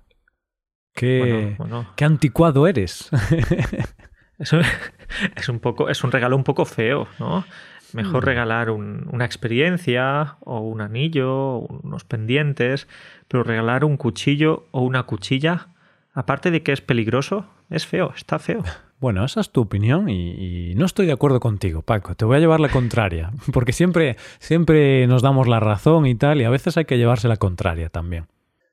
Qué, 0.94 1.56
qué 1.96 2.04
anticuado 2.04 2.66
eres. 2.66 3.10
Eso 4.40 4.58
es 5.36 5.48
un 5.48 5.60
poco, 5.60 5.88
es 5.88 6.02
un 6.02 6.10
regalo 6.10 6.34
un 6.34 6.44
poco 6.44 6.64
feo, 6.64 7.06
¿no? 7.20 7.44
Mejor 7.92 8.22
mm. 8.22 8.26
regalar 8.26 8.70
una 8.70 9.24
experiencia 9.24 10.36
o 10.40 10.60
un 10.60 10.80
anillo, 10.80 11.58
unos 11.58 12.04
pendientes, 12.04 12.88
pero 13.28 13.42
regalar 13.42 13.84
un 13.84 13.96
cuchillo 13.96 14.66
o 14.70 14.82
una 14.82 15.04
cuchilla, 15.04 15.68
aparte 16.14 16.50
de 16.50 16.62
que 16.62 16.72
es 16.72 16.80
peligroso, 16.80 17.46
es 17.68 17.86
feo, 17.86 18.12
está 18.16 18.38
feo. 18.38 18.64
Bueno, 19.00 19.24
esa 19.24 19.40
es 19.40 19.50
tu 19.50 19.62
opinión 19.62 20.10
y, 20.10 20.74
no 20.74 20.84
estoy 20.84 21.06
de 21.06 21.12
acuerdo 21.12 21.40
contigo, 21.40 21.80
Paco. 21.80 22.14
Te 22.14 22.26
voy 22.26 22.36
a 22.36 22.38
llevar 22.38 22.60
la 22.60 22.68
contraria, 22.68 23.30
porque 23.52 23.72
siempre, 23.72 24.18
siempre 24.40 25.06
nos 25.06 25.22
damos 25.22 25.48
la 25.48 25.58
razón 25.58 26.04
y 26.04 26.14
tal, 26.14 26.42
y 26.42 26.44
a 26.44 26.50
veces 26.50 26.76
hay 26.76 26.84
que 26.84 26.98
llevarse 26.98 27.26
la 27.26 27.38
contraria 27.38 27.88
también. 27.88 28.26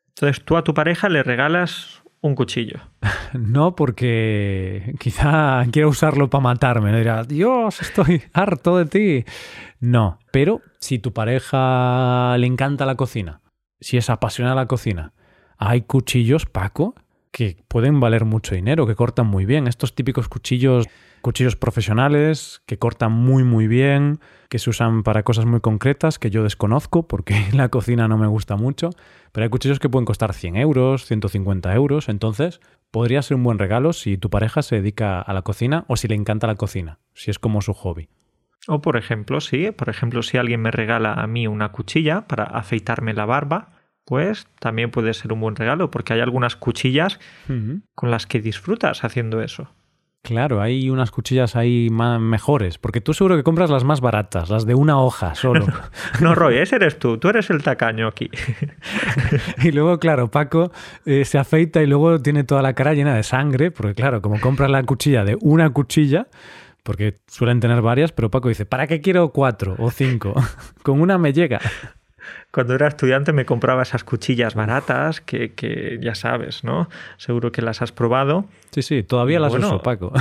Entonces 0.09 0.43
tú 0.43 0.57
a 0.57 0.65
tu 0.65 0.73
pareja 0.73 1.07
le 1.07 1.23
regalas 1.23 2.03
un 2.21 2.35
cuchillo. 2.35 2.79
No, 3.33 3.75
porque 3.75 4.95
quizá 4.99 5.65
quiera 5.69 5.89
usarlo 5.89 6.29
para 6.29 6.41
matarme. 6.41 6.91
¿no? 6.91 6.97
Dirá, 6.97 7.23
Dios, 7.25 7.81
estoy 7.81 8.21
harto 8.33 8.77
de 8.77 8.85
ti. 8.85 9.25
No, 9.81 10.17
pero 10.31 10.61
si 10.79 10.97
tu 10.97 11.11
pareja 11.11 12.37
le 12.37 12.47
encanta 12.47 12.85
la 12.85 12.95
cocina, 12.95 13.41
si 13.81 13.97
es 13.97 14.09
apasionada 14.09 14.55
la 14.55 14.65
cocina, 14.65 15.13
hay 15.57 15.81
cuchillos, 15.81 16.45
Paco, 16.45 16.95
que 17.37 17.55
pueden 17.67 17.99
valer 17.99 18.25
mucho 18.25 18.55
dinero, 18.55 18.87
que 18.87 18.95
cortan 18.95 19.27
muy 19.27 19.45
bien. 19.45 19.67
Estos 19.67 19.93
típicos 19.93 20.27
cuchillos, 20.27 20.87
cuchillos 21.21 21.55
profesionales, 21.55 22.63
que 22.65 22.79
cortan 22.79 23.11
muy 23.11 23.43
muy 23.43 23.67
bien, 23.67 24.19
que 24.49 24.57
se 24.57 24.71
usan 24.71 25.03
para 25.03 25.21
cosas 25.21 25.45
muy 25.45 25.59
concretas 25.59 26.17
que 26.17 26.31
yo 26.31 26.41
desconozco 26.41 27.07
porque 27.07 27.35
la 27.53 27.69
cocina 27.69 28.07
no 28.07 28.17
me 28.17 28.25
gusta 28.25 28.55
mucho, 28.55 28.89
pero 29.31 29.43
hay 29.43 29.51
cuchillos 29.51 29.77
que 29.77 29.87
pueden 29.87 30.05
costar 30.05 30.33
100 30.33 30.55
euros, 30.55 31.05
150 31.05 31.75
euros, 31.75 32.09
entonces 32.09 32.59
podría 32.89 33.21
ser 33.21 33.37
un 33.37 33.43
buen 33.43 33.59
regalo 33.59 33.93
si 33.93 34.17
tu 34.17 34.31
pareja 34.31 34.63
se 34.63 34.77
dedica 34.77 35.21
a 35.21 35.31
la 35.31 35.43
cocina 35.43 35.85
o 35.87 35.95
si 35.95 36.07
le 36.07 36.15
encanta 36.15 36.47
la 36.47 36.55
cocina, 36.55 36.97
si 37.13 37.29
es 37.29 37.37
como 37.37 37.61
su 37.61 37.75
hobby. 37.75 38.09
O 38.67 38.81
por 38.81 38.97
ejemplo, 38.97 39.41
sí, 39.41 39.69
por 39.69 39.89
ejemplo, 39.89 40.23
si 40.23 40.37
alguien 40.37 40.63
me 40.63 40.71
regala 40.71 41.13
a 41.13 41.27
mí 41.27 41.45
una 41.45 41.71
cuchilla 41.71 42.27
para 42.27 42.45
afeitarme 42.45 43.13
la 43.13 43.27
barba, 43.27 43.76
pues 44.07 44.47
también 44.61 44.89
puede 44.89 45.13
ser 45.13 45.33
un 45.33 45.41
buen 45.41 45.57
regalo, 45.57 45.91
porque 45.91 46.13
hay 46.13 46.21
algunas 46.21 46.55
cuchillas 46.55 47.19
con 47.93 48.09
las 48.09 48.25
que 48.25 48.39
disfrutas 48.39 49.03
haciendo 49.03 49.41
eso. 49.41 49.67
Claro, 50.23 50.61
hay 50.61 50.89
unas 50.89 51.11
cuchillas 51.11 51.57
ahí 51.57 51.89
más 51.89 52.21
mejores, 52.21 52.77
porque 52.77 53.01
tú 53.01 53.13
seguro 53.13 53.35
que 53.35 53.43
compras 53.43 53.69
las 53.69 53.83
más 53.83 53.99
baratas, 53.99 54.49
las 54.49 54.65
de 54.65 54.75
una 54.75 54.97
hoja 54.97 55.35
solo. 55.35 55.65
no, 56.21 56.35
Roy, 56.35 56.57
ese 56.57 56.77
eres 56.77 56.99
tú, 56.99 57.17
tú 57.17 57.27
eres 57.27 57.49
el 57.49 57.61
tacaño 57.61 58.07
aquí. 58.07 58.29
y 59.61 59.71
luego, 59.73 59.99
claro, 59.99 60.31
Paco 60.31 60.71
eh, 61.05 61.25
se 61.25 61.37
afeita 61.37 61.83
y 61.83 61.85
luego 61.85 62.21
tiene 62.21 62.45
toda 62.45 62.61
la 62.61 62.75
cara 62.75 62.93
llena 62.93 63.13
de 63.13 63.23
sangre, 63.23 63.71
porque 63.71 63.93
claro, 63.93 64.21
como 64.21 64.39
compras 64.39 64.69
la 64.69 64.81
cuchilla 64.83 65.25
de 65.25 65.37
una 65.41 65.69
cuchilla, 65.71 66.27
porque 66.83 67.17
suelen 67.27 67.59
tener 67.59 67.81
varias, 67.81 68.13
pero 68.13 68.31
Paco 68.31 68.47
dice, 68.47 68.65
¿para 68.65 68.87
qué 68.87 69.01
quiero 69.01 69.33
cuatro 69.33 69.75
o 69.79 69.91
cinco? 69.91 70.33
Con 70.81 71.01
una 71.01 71.17
me 71.17 71.33
llega 71.33 71.59
cuando 72.51 72.75
era 72.75 72.87
estudiante 72.87 73.33
me 73.33 73.45
compraba 73.45 73.83
esas 73.83 74.03
cuchillas 74.03 74.55
baratas 74.55 75.21
que, 75.21 75.99
ya 76.01 76.15
sabes, 76.15 76.63
¿no? 76.63 76.89
Seguro 77.17 77.51
que 77.51 77.61
las 77.61 77.81
has 77.81 77.91
probado. 77.91 78.45
Sí, 78.71 78.81
sí, 78.81 79.03
todavía 79.03 79.39
las 79.39 79.53
uso, 79.53 79.81
Paco. 79.81 80.11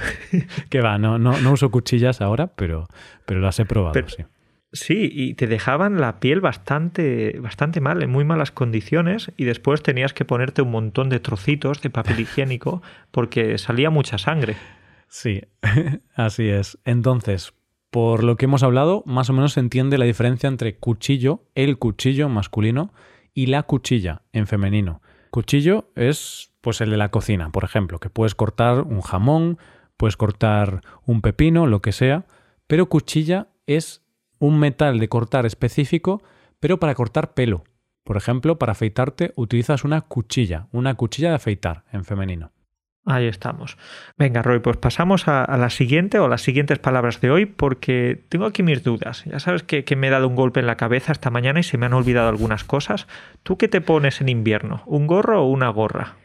que 0.70 0.80
va, 0.80 0.98
no, 0.98 1.18
no, 1.18 1.38
no, 1.38 1.52
uso 1.52 1.70
cuchillas 1.70 2.20
ahora, 2.20 2.48
pero, 2.48 2.88
pero 3.24 3.40
las 3.40 3.58
he 3.58 3.64
probado, 3.64 4.00
sí. 4.08 4.24
Sí, 4.72 5.08
y 5.10 5.34
te 5.34 5.46
dejaban 5.46 6.00
la 6.00 6.20
piel 6.20 6.40
bastante, 6.40 7.38
bastante 7.40 7.80
mal, 7.80 8.02
en 8.02 8.10
muy 8.10 8.24
malas 8.24 8.50
condiciones, 8.50 9.32
y 9.36 9.44
después 9.44 9.82
tenías 9.82 10.12
que 10.12 10.24
ponerte 10.24 10.60
un 10.60 10.70
montón 10.70 11.08
de 11.08 11.20
trocitos 11.20 11.80
de 11.80 11.90
papel 11.90 12.20
higiénico 12.20 12.82
porque 13.10 13.58
salía 13.58 13.90
mucha 13.90 14.18
sangre. 14.18 14.56
Sí, 15.08 15.42
así 16.14 16.48
es. 16.48 16.78
Entonces, 16.84 17.54
por 17.96 18.24
lo 18.24 18.36
que 18.36 18.44
hemos 18.44 18.62
hablado, 18.62 19.02
más 19.06 19.30
o 19.30 19.32
menos 19.32 19.54
se 19.54 19.60
entiende 19.60 19.96
la 19.96 20.04
diferencia 20.04 20.48
entre 20.50 20.76
cuchillo, 20.76 21.44
el 21.54 21.78
cuchillo 21.78 22.28
masculino, 22.28 22.92
y 23.32 23.46
la 23.46 23.62
cuchilla 23.62 24.20
en 24.34 24.46
femenino. 24.46 25.00
Cuchillo 25.30 25.88
es 25.96 26.52
pues 26.60 26.82
el 26.82 26.90
de 26.90 26.98
la 26.98 27.10
cocina, 27.10 27.50
por 27.50 27.64
ejemplo, 27.64 27.98
que 27.98 28.10
puedes 28.10 28.34
cortar 28.34 28.82
un 28.82 29.00
jamón, 29.00 29.56
puedes 29.96 30.18
cortar 30.18 30.82
un 31.06 31.22
pepino, 31.22 31.66
lo 31.66 31.80
que 31.80 31.92
sea, 31.92 32.26
pero 32.66 32.90
cuchilla 32.90 33.48
es 33.66 34.04
un 34.40 34.58
metal 34.58 34.98
de 34.98 35.08
cortar 35.08 35.46
específico, 35.46 36.22
pero 36.60 36.78
para 36.78 36.94
cortar 36.94 37.32
pelo. 37.32 37.64
Por 38.04 38.18
ejemplo, 38.18 38.58
para 38.58 38.72
afeitarte 38.72 39.32
utilizas 39.36 39.84
una 39.84 40.02
cuchilla, 40.02 40.68
una 40.70 40.96
cuchilla 40.96 41.30
de 41.30 41.36
afeitar 41.36 41.84
en 41.92 42.04
femenino. 42.04 42.52
Ahí 43.08 43.28
estamos. 43.28 43.78
Venga, 44.18 44.42
Roy, 44.42 44.58
pues 44.58 44.76
pasamos 44.78 45.28
a, 45.28 45.56
la 45.56 45.70
siguiente 45.70 46.18
o 46.18 46.26
las 46.26 46.42
siguientes 46.42 46.80
palabras 46.80 47.20
de 47.20 47.30
hoy 47.30 47.46
porque 47.46 48.24
tengo 48.28 48.46
aquí 48.46 48.64
mis 48.64 48.82
dudas. 48.82 49.24
Ya 49.26 49.38
sabes 49.38 49.62
que, 49.62 49.84
me 49.96 50.08
he 50.08 50.10
dado 50.10 50.26
un 50.26 50.34
golpe 50.34 50.58
en 50.58 50.66
la 50.66 50.76
cabeza 50.76 51.12
esta 51.12 51.30
mañana 51.30 51.60
y 51.60 51.62
se 51.62 51.78
me 51.78 51.86
han 51.86 51.94
olvidado 51.94 52.28
algunas 52.28 52.64
cosas. 52.64 53.06
¿Tú 53.44 53.56
qué 53.56 53.68
te 53.68 53.80
pones 53.80 54.20
en 54.20 54.28
invierno? 54.28 54.82
¿Un 54.86 55.06
gorro 55.06 55.44
o 55.44 55.48
una 55.48 55.68
gorra? 55.68 56.16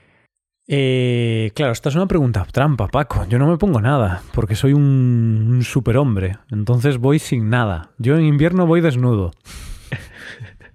Eh, 0.68 1.52
claro, 1.54 1.72
esta 1.72 1.90
es 1.90 1.96
una 1.96 2.08
pregunta 2.08 2.48
trampa, 2.52 2.88
Paco. 2.88 3.28
Yo 3.30 3.38
no 3.38 3.46
me 3.46 3.58
pongo 3.58 3.80
nada 3.80 4.24
porque 4.34 4.56
soy 4.56 4.74
un, 4.74 5.50
un 5.52 5.64
superhombre. 5.64 6.38
Entonces 6.50 6.98
voy 6.98 7.20
sin 7.20 7.52
nada. 7.52 7.92
Yo 8.00 8.18
en 8.18 8.26
invierno 8.26 8.66
voy 8.66 8.82
desnudo. 8.82 9.34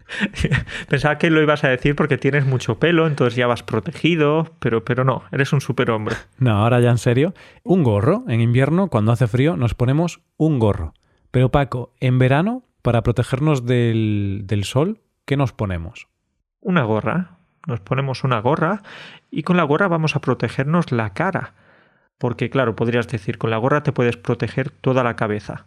Pensaba 0.88 1.18
que 1.18 1.30
lo 1.30 1.42
ibas 1.42 1.64
a 1.64 1.68
decir 1.68 1.96
porque 1.96 2.18
tienes 2.18 2.46
mucho 2.46 2.78
pelo, 2.78 3.06
entonces 3.06 3.36
ya 3.36 3.46
vas 3.46 3.62
protegido, 3.62 4.54
pero, 4.58 4.84
pero 4.84 5.04
no, 5.04 5.24
eres 5.32 5.52
un 5.52 5.60
superhombre. 5.60 6.16
No, 6.38 6.52
ahora 6.52 6.80
ya 6.80 6.90
en 6.90 6.98
serio. 6.98 7.34
Un 7.62 7.82
gorro. 7.82 8.24
En 8.28 8.40
invierno, 8.40 8.88
cuando 8.88 9.12
hace 9.12 9.26
frío, 9.26 9.56
nos 9.56 9.74
ponemos 9.74 10.20
un 10.36 10.58
gorro. 10.58 10.94
Pero 11.30 11.50
Paco, 11.50 11.92
en 12.00 12.18
verano, 12.18 12.64
para 12.82 13.02
protegernos 13.02 13.66
del, 13.66 14.42
del 14.44 14.64
sol, 14.64 15.00
¿qué 15.24 15.36
nos 15.36 15.52
ponemos? 15.52 16.08
Una 16.60 16.84
gorra. 16.84 17.38
Nos 17.66 17.80
ponemos 17.80 18.22
una 18.22 18.40
gorra 18.40 18.82
y 19.30 19.42
con 19.42 19.56
la 19.56 19.64
gorra 19.64 19.88
vamos 19.88 20.14
a 20.14 20.20
protegernos 20.20 20.92
la 20.92 21.12
cara. 21.14 21.54
Porque 22.16 22.48
claro, 22.48 22.76
podrías 22.76 23.08
decir, 23.08 23.38
con 23.38 23.50
la 23.50 23.56
gorra 23.58 23.82
te 23.82 23.92
puedes 23.92 24.16
proteger 24.16 24.70
toda 24.70 25.02
la 25.02 25.16
cabeza. 25.16 25.66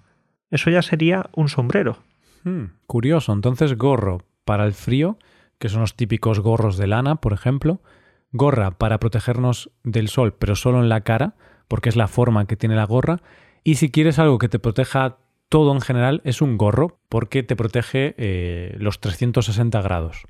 Eso 0.50 0.70
ya 0.70 0.82
sería 0.82 1.30
un 1.34 1.50
sombrero. 1.50 1.98
Hmm, 2.44 2.68
curioso, 2.88 3.34
entonces 3.34 3.78
gorro 3.78 4.24
para 4.50 4.66
el 4.66 4.74
frío, 4.74 5.20
que 5.60 5.70
son 5.70 5.82
los 5.82 5.96
típicos 5.96 6.40
gorros 6.40 6.76
de 6.76 6.88
lana, 6.88 7.18
por 7.18 7.34
ejemplo. 7.34 7.84
Gorra 8.32 8.72
para 8.72 9.00
protegernos 9.00 9.70
del 9.84 10.08
sol, 10.08 10.34
pero 10.34 10.56
solo 10.56 10.82
en 10.82 10.90
la 10.90 11.02
cara, 11.02 11.36
porque 11.68 11.90
es 11.90 11.96
la 11.96 12.08
forma 12.08 12.48
que 12.48 12.56
tiene 12.56 12.76
la 12.76 12.88
gorra. 12.88 13.22
Y 13.64 13.76
si 13.76 13.92
quieres 13.92 14.18
algo 14.18 14.40
que 14.40 14.50
te 14.50 14.58
proteja 14.58 15.18
todo 15.50 15.72
en 15.72 15.82
general, 15.82 16.22
es 16.24 16.42
un 16.42 16.58
gorro, 16.58 17.00
porque 17.10 17.44
te 17.44 17.56
protege 17.56 18.16
eh, 18.18 18.76
los 18.80 19.00
360 19.00 19.80
grados. 19.84 20.24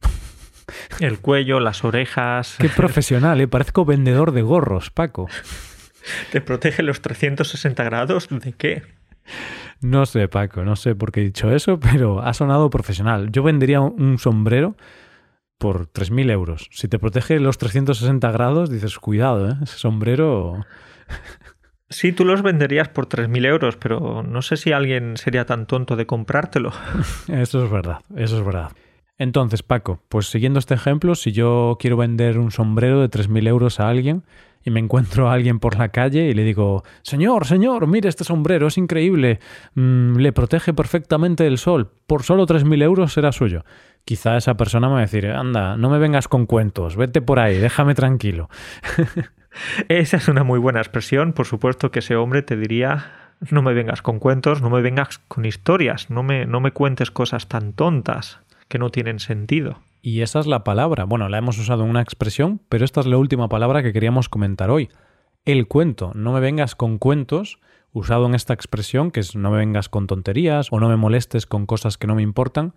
El 1.00 1.18
cuello, 1.18 1.60
las 1.60 1.84
orejas. 1.84 2.56
Qué 2.58 2.70
profesional, 2.70 3.42
¿eh? 3.42 3.46
Parezco 3.46 3.84
vendedor 3.84 4.32
de 4.32 4.40
gorros, 4.40 4.90
Paco. 4.90 5.28
¿Te 6.32 6.40
protege 6.40 6.82
los 6.82 7.02
360 7.02 7.84
grados? 7.84 8.28
¿De 8.30 8.54
qué? 8.54 8.84
No 9.86 10.04
sé, 10.04 10.26
Paco, 10.26 10.64
no 10.64 10.74
sé 10.74 10.96
por 10.96 11.12
qué 11.12 11.20
he 11.20 11.24
dicho 11.24 11.52
eso, 11.52 11.78
pero 11.92 12.20
ha 12.20 12.34
sonado 12.34 12.70
profesional. 12.70 13.30
Yo 13.30 13.42
vendería 13.44 13.80
un 13.80 14.18
sombrero 14.18 14.76
por 15.58 15.86
3.000 15.86 16.30
euros. 16.32 16.68
Si 16.72 16.88
te 16.88 16.98
protege 16.98 17.38
los 17.38 17.56
360 17.56 18.30
grados, 18.32 18.68
dices, 18.68 18.98
cuidado, 18.98 19.48
¿eh? 19.50 19.54
ese 19.62 19.78
sombrero... 19.78 20.64
Sí, 21.88 22.10
tú 22.10 22.24
los 22.24 22.42
venderías 22.42 22.88
por 22.88 23.08
3.000 23.08 23.46
euros, 23.46 23.76
pero 23.76 24.24
no 24.24 24.42
sé 24.42 24.56
si 24.56 24.72
alguien 24.72 25.16
sería 25.16 25.46
tan 25.46 25.66
tonto 25.66 25.94
de 25.94 26.04
comprártelo. 26.04 26.72
Eso 27.28 27.64
es 27.64 27.70
verdad, 27.70 28.00
eso 28.16 28.38
es 28.38 28.44
verdad. 28.44 28.72
Entonces, 29.18 29.62
Paco, 29.62 30.02
pues 30.08 30.26
siguiendo 30.26 30.58
este 30.58 30.74
ejemplo, 30.74 31.14
si 31.14 31.30
yo 31.30 31.76
quiero 31.78 31.96
vender 31.96 32.40
un 32.40 32.50
sombrero 32.50 33.00
de 33.00 33.08
3.000 33.08 33.46
euros 33.46 33.78
a 33.78 33.88
alguien 33.88 34.24
y 34.66 34.70
me 34.72 34.80
encuentro 34.80 35.30
a 35.30 35.32
alguien 35.32 35.60
por 35.60 35.78
la 35.78 35.90
calle 35.90 36.28
y 36.28 36.34
le 36.34 36.42
digo, 36.42 36.82
Señor, 37.02 37.46
señor, 37.46 37.86
mire 37.86 38.08
este 38.08 38.24
sombrero, 38.24 38.66
es 38.66 38.76
increíble, 38.76 39.38
mm, 39.74 40.16
le 40.16 40.32
protege 40.32 40.74
perfectamente 40.74 41.44
del 41.44 41.56
sol, 41.56 41.92
por 42.08 42.24
solo 42.24 42.46
3.000 42.46 42.82
euros 42.82 43.12
será 43.12 43.30
suyo. 43.30 43.64
Quizá 44.04 44.36
esa 44.36 44.56
persona 44.56 44.88
me 44.88 44.94
va 44.94 44.98
a 44.98 45.02
decir, 45.02 45.28
anda, 45.28 45.76
no 45.76 45.88
me 45.88 45.98
vengas 45.98 46.26
con 46.26 46.46
cuentos, 46.46 46.96
vete 46.96 47.22
por 47.22 47.38
ahí, 47.38 47.58
déjame 47.58 47.94
tranquilo. 47.94 48.50
Esa 49.88 50.16
es 50.16 50.26
una 50.26 50.42
muy 50.42 50.58
buena 50.58 50.80
expresión, 50.80 51.32
por 51.32 51.46
supuesto 51.46 51.92
que 51.92 52.00
ese 52.00 52.16
hombre 52.16 52.42
te 52.42 52.56
diría, 52.56 53.12
no 53.50 53.62
me 53.62 53.72
vengas 53.72 54.02
con 54.02 54.18
cuentos, 54.18 54.62
no 54.62 54.68
me 54.68 54.82
vengas 54.82 55.20
con 55.28 55.44
historias, 55.44 56.10
no 56.10 56.24
me, 56.24 56.44
no 56.44 56.60
me 56.60 56.72
cuentes 56.72 57.12
cosas 57.12 57.46
tan 57.46 57.72
tontas 57.72 58.40
que 58.68 58.78
no 58.78 58.90
tienen 58.90 59.20
sentido. 59.20 59.78
Y 60.06 60.22
esa 60.22 60.38
es 60.38 60.46
la 60.46 60.62
palabra. 60.62 61.02
Bueno, 61.02 61.28
la 61.28 61.38
hemos 61.38 61.58
usado 61.58 61.82
en 61.82 61.90
una 61.90 62.00
expresión, 62.00 62.60
pero 62.68 62.84
esta 62.84 63.00
es 63.00 63.06
la 63.06 63.18
última 63.18 63.48
palabra 63.48 63.82
que 63.82 63.92
queríamos 63.92 64.28
comentar 64.28 64.70
hoy. 64.70 64.88
El 65.44 65.66
cuento. 65.66 66.12
No 66.14 66.32
me 66.32 66.38
vengas 66.38 66.76
con 66.76 66.98
cuentos, 66.98 67.58
usado 67.90 68.24
en 68.26 68.36
esta 68.36 68.54
expresión, 68.54 69.10
que 69.10 69.18
es 69.18 69.34
no 69.34 69.50
me 69.50 69.56
vengas 69.56 69.88
con 69.88 70.06
tonterías 70.06 70.68
o 70.70 70.78
no 70.78 70.88
me 70.88 70.94
molestes 70.94 71.44
con 71.44 71.66
cosas 71.66 71.98
que 71.98 72.06
no 72.06 72.14
me 72.14 72.22
importan. 72.22 72.74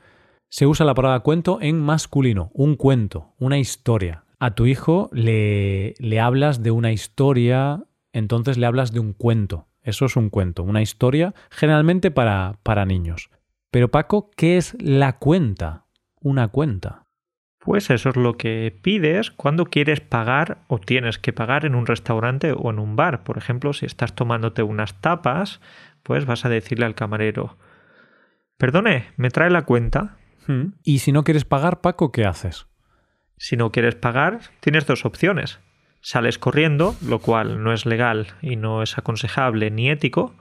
Se 0.50 0.66
usa 0.66 0.88
la 0.88 0.96
palabra 0.96 1.20
cuento 1.20 1.60
en 1.62 1.80
masculino, 1.80 2.50
un 2.56 2.76
cuento, 2.76 3.36
una 3.38 3.60
historia. 3.60 4.24
A 4.40 4.56
tu 4.56 4.66
hijo 4.66 5.12
le, 5.14 5.94
le 6.00 6.20
hablas 6.20 6.64
de 6.64 6.72
una 6.72 6.92
historia, 6.92 7.84
entonces 8.12 8.58
le 8.58 8.66
hablas 8.66 8.92
de 8.92 9.02
un 9.02 9.14
cuento. 9.14 9.68
Eso 9.84 10.06
es 10.06 10.16
un 10.16 10.32
cuento, 10.32 10.64
una 10.64 10.82
historia 10.82 11.36
generalmente 11.52 12.10
para, 12.10 12.58
para 12.64 12.86
niños. 12.86 13.30
Pero 13.70 13.92
Paco, 13.92 14.32
¿qué 14.36 14.58
es 14.58 14.76
la 14.82 15.20
cuenta? 15.20 15.86
Una 16.22 16.48
cuenta. 16.48 17.06
Pues 17.60 17.90
eso 17.90 18.10
es 18.10 18.16
lo 18.16 18.38
que 18.38 18.74
pides 18.82 19.32
cuando 19.32 19.66
quieres 19.66 20.00
pagar 20.00 20.60
o 20.68 20.80
tienes 20.80 21.20
que 21.20 21.34
pagar 21.34 21.66
en 21.66 21.76
un 21.76 21.86
restaurante 21.86 22.54
o 22.54 22.70
en 22.70 22.80
un 22.80 22.96
bar. 22.96 23.24
Por 23.24 23.38
ejemplo, 23.38 23.74
si 23.74 23.86
estás 23.86 24.16
tomándote 24.16 24.64
unas 24.64 25.02
tapas, 25.02 25.60
pues 26.04 26.26
vas 26.26 26.46
a 26.46 26.50
decirle 26.50 26.86
al 26.86 26.96
camarero, 26.96 27.58
perdone, 28.58 29.08
¿me 29.18 29.30
trae 29.30 29.50
la 29.50 29.64
cuenta? 29.64 30.18
Hmm. 30.48 30.74
Y 30.84 31.00
si 31.00 31.12
no 31.12 31.24
quieres 31.24 31.46
pagar, 31.46 31.82
Paco, 31.82 32.12
¿qué 32.12 32.26
haces? 32.26 32.68
Si 33.38 33.58
no 33.58 33.72
quieres 33.72 33.96
pagar, 33.96 34.40
tienes 34.62 34.86
dos 34.86 35.06
opciones. 35.06 35.60
Sales 36.02 36.40
corriendo, 36.40 36.96
lo 37.06 37.20
cual 37.20 37.62
no 37.62 37.74
es 37.74 37.86
legal 37.86 38.28
y 38.42 38.56
no 38.56 38.84
es 38.84 38.98
aconsejable 38.98 39.70
ni 39.70 39.90
ético, 39.90 40.34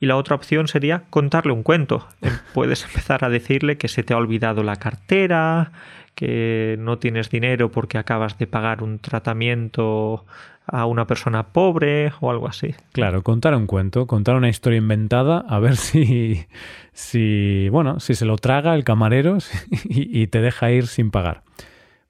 y 0.00 0.06
la 0.06 0.16
otra 0.16 0.34
opción 0.34 0.66
sería 0.66 1.04
contarle 1.10 1.52
un 1.52 1.62
cuento. 1.62 2.08
Em, 2.20 2.32
puedes 2.54 2.84
empezar 2.84 3.24
a 3.24 3.28
decirle 3.28 3.78
que 3.78 3.88
se 3.88 4.02
te 4.02 4.14
ha 4.14 4.16
olvidado 4.16 4.64
la 4.64 4.76
cartera, 4.76 5.70
que 6.14 6.76
no 6.78 6.98
tienes 6.98 7.30
dinero 7.30 7.70
porque 7.70 7.98
acabas 7.98 8.38
de 8.38 8.46
pagar 8.46 8.82
un 8.82 8.98
tratamiento 8.98 10.24
a 10.66 10.86
una 10.86 11.06
persona 11.06 11.48
pobre 11.48 12.12
o 12.20 12.30
algo 12.30 12.48
así. 12.48 12.74
Claro, 12.92 13.22
contar 13.22 13.54
un 13.54 13.66
cuento, 13.66 14.06
contar 14.06 14.36
una 14.36 14.48
historia 14.48 14.78
inventada, 14.78 15.44
a 15.48 15.58
ver 15.58 15.76
si, 15.76 16.46
si 16.92 17.68
bueno, 17.70 18.00
si 18.00 18.14
se 18.14 18.24
lo 18.24 18.36
traga 18.36 18.74
el 18.74 18.84
camarero 18.84 19.38
y, 19.84 20.22
y 20.22 20.26
te 20.28 20.40
deja 20.40 20.70
ir 20.70 20.86
sin 20.86 21.10
pagar. 21.10 21.42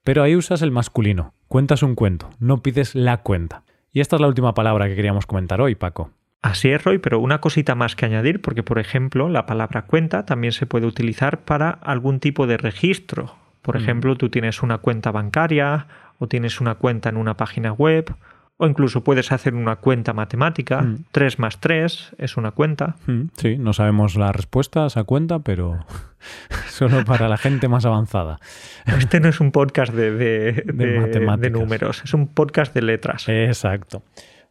Pero 0.03 0.21
ahí 0.21 0.35
usas 0.35 0.61
el 0.61 0.71
masculino, 0.71 1.33
cuentas 1.47 1.81
un 1.81 1.95
cuento, 1.95 2.29
no 2.39 2.61
pides 2.61 2.93
la 2.93 3.17
cuenta. 3.17 3.63
Y 3.91 4.01
esta 4.01 4.15
es 4.15 4.21
la 4.21 4.27
última 4.27 4.53
palabra 4.53 4.87
que 4.87 4.95
queríamos 4.95 5.25
comentar 5.25 5.61
hoy, 5.61 5.75
Paco. 5.75 6.11
Así 6.41 6.69
es, 6.69 6.83
Roy, 6.83 6.97
pero 6.97 7.19
una 7.19 7.39
cosita 7.39 7.73
más 7.73 7.95
que 7.95 8.05
añadir, 8.05 8.41
porque 8.41 8.63
por 8.63 8.77
ejemplo 8.77 9.29
la 9.29 9.45
palabra 9.45 9.83
cuenta 9.83 10.25
también 10.25 10.51
se 10.51 10.65
puede 10.65 10.85
utilizar 10.85 11.45
para 11.45 11.69
algún 11.69 12.19
tipo 12.19 12.47
de 12.47 12.57
registro. 12.57 13.33
Por 13.63 13.75
mm. 13.75 13.81
ejemplo, 13.81 14.15
tú 14.15 14.29
tienes 14.29 14.61
una 14.61 14.77
cuenta 14.77 15.11
bancaria 15.11 15.87
o 16.19 16.27
tienes 16.27 16.61
una 16.61 16.75
cuenta 16.75 17.09
en 17.09 17.17
una 17.17 17.35
página 17.35 17.73
web 17.73 18.13
o 18.57 18.67
incluso 18.67 19.03
puedes 19.03 19.31
hacer 19.31 19.55
una 19.55 19.77
cuenta 19.77 20.13
matemática. 20.13 20.85
3 21.11 21.39
mm. 21.39 21.41
más 21.41 21.59
3 21.59 22.15
es 22.19 22.37
una 22.37 22.51
cuenta. 22.51 22.97
Mm, 23.07 23.23
sí, 23.35 23.57
no 23.57 23.73
sabemos 23.73 24.15
la 24.15 24.31
respuesta 24.31 24.83
a 24.83 24.87
esa 24.87 25.03
cuenta, 25.05 25.39
pero 25.39 25.79
solo 26.69 27.03
para 27.03 27.27
la 27.27 27.37
gente 27.37 27.67
más 27.67 27.85
avanzada. 27.85 28.39
Este 28.85 29.19
no 29.19 29.29
es 29.29 29.39
un 29.39 29.51
podcast 29.51 29.93
de, 29.93 30.11
de 30.11 31.49
números, 31.49 32.03
es 32.03 32.13
un 32.13 32.27
podcast 32.27 32.75
de 32.75 32.83
letras. 32.83 33.27
Exacto. 33.27 34.03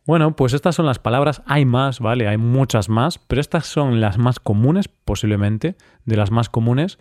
Bueno, 0.04 0.34
pues 0.34 0.52
estas 0.52 0.74
son 0.74 0.86
las 0.86 0.98
palabras. 0.98 1.42
Hay 1.46 1.64
más, 1.64 2.00
¿vale? 2.00 2.26
Hay 2.26 2.36
muchas 2.36 2.88
más, 2.88 3.18
pero 3.18 3.40
estas 3.40 3.66
son 3.66 4.00
las 4.00 4.18
más 4.18 4.40
comunes, 4.40 4.88
posiblemente, 4.88 5.76
de 6.04 6.16
las 6.16 6.32
más 6.32 6.48
comunes. 6.48 6.98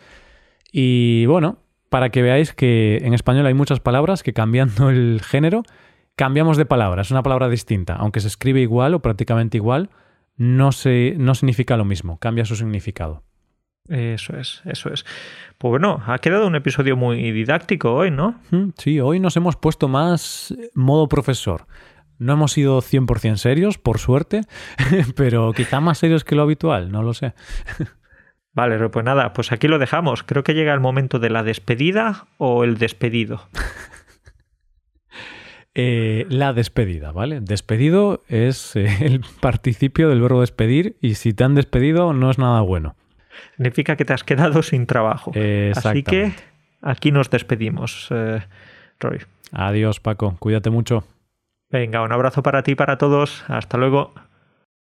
Y 0.72 1.26
bueno, 1.26 1.58
para 1.92 2.10
que 2.10 2.22
veáis 2.22 2.54
que 2.54 3.02
en 3.04 3.14
español 3.14 3.46
hay 3.46 3.54
muchas 3.54 3.82
palabras 3.82 4.24
que 4.24 4.32
cambiando 4.32 4.90
el 4.90 5.20
género, 5.22 5.64
cambiamos 6.16 6.56
de 6.56 6.66
palabra. 6.66 7.02
Es 7.02 7.12
una 7.12 7.22
palabra 7.22 7.50
distinta. 7.50 7.96
Aunque 7.96 8.22
se 8.22 8.30
escribe 8.30 8.62
igual 8.62 8.94
o 8.94 9.02
prácticamente 9.02 9.58
igual, 9.58 9.90
no, 10.38 10.72
se, 10.72 11.16
no 11.18 11.36
significa 11.36 11.76
lo 11.76 11.84
mismo, 11.84 12.18
cambia 12.18 12.46
su 12.46 12.56
significado. 12.56 13.24
Eso 13.90 14.38
es, 14.38 14.62
eso 14.64 14.94
es. 14.94 15.04
Pues 15.58 15.70
bueno, 15.70 16.02
ha 16.08 16.18
quedado 16.20 16.48
un 16.48 16.56
episodio 16.56 16.96
muy 16.96 17.30
didáctico 17.34 17.94
hoy, 17.94 18.10
¿no? 18.10 18.40
Sí, 18.78 19.02
hoy 19.02 19.20
nos 19.20 19.36
hemos 19.36 19.58
puesto 19.58 19.90
más 19.90 20.56
modo 20.74 21.10
profesor. 21.10 21.68
No 22.20 22.32
hemos 22.32 22.54
sido 22.54 22.82
100% 22.82 23.36
serios, 23.36 23.78
por 23.78 24.00
suerte, 24.00 24.44
pero 25.18 25.52
quizá 25.52 25.82
más 25.82 25.98
serios 25.98 26.24
que 26.24 26.36
lo 26.36 26.44
habitual, 26.44 26.90
no 26.90 27.04
lo 27.04 27.14
sé. 27.14 27.34
Vale, 28.54 28.90
pues 28.90 29.06
nada, 29.06 29.34
pues 29.34 29.52
aquí 29.52 29.68
lo 29.68 29.80
dejamos. 29.80 30.24
Creo 30.24 30.44
que 30.44 30.54
llega 30.54 30.74
el 30.74 30.80
momento 30.80 31.20
de 31.20 31.30
la 31.30 31.44
despedida 31.44 32.28
o 32.38 32.64
el 32.64 32.78
despedido. 32.78 33.48
Eh, 35.74 36.26
la 36.28 36.52
despedida, 36.52 37.14
¿vale? 37.14 37.40
Despedido 37.40 38.26
es 38.28 38.76
eh, 38.76 38.90
el 39.06 39.22
participio 39.40 40.10
del 40.10 40.20
verbo 40.20 40.42
despedir 40.42 40.98
y 41.00 41.16
si 41.16 41.34
te 41.34 41.46
han 41.46 41.56
despedido 41.56 42.12
no 42.12 42.30
es 42.30 42.38
nada 42.38 42.60
bueno. 42.60 42.98
Significa 43.56 43.96
que 43.96 44.04
te 44.04 44.12
has 44.12 44.26
quedado 44.26 44.64
sin 44.64 44.86
trabajo. 44.86 45.32
Así 45.74 46.04
que 46.04 46.34
aquí 46.82 47.14
nos 47.14 47.30
despedimos, 47.30 48.10
eh, 48.12 48.42
Roy. 49.00 49.20
Adiós, 49.54 50.02
Paco. 50.02 50.36
Cuídate 50.40 50.70
mucho. 50.70 51.06
Venga, 51.70 52.02
un 52.02 52.12
abrazo 52.12 52.44
para 52.44 52.64
ti 52.64 52.72
y 52.72 52.76
para 52.76 52.98
todos. 52.98 53.46
Hasta 53.48 53.78
luego. 53.78 54.14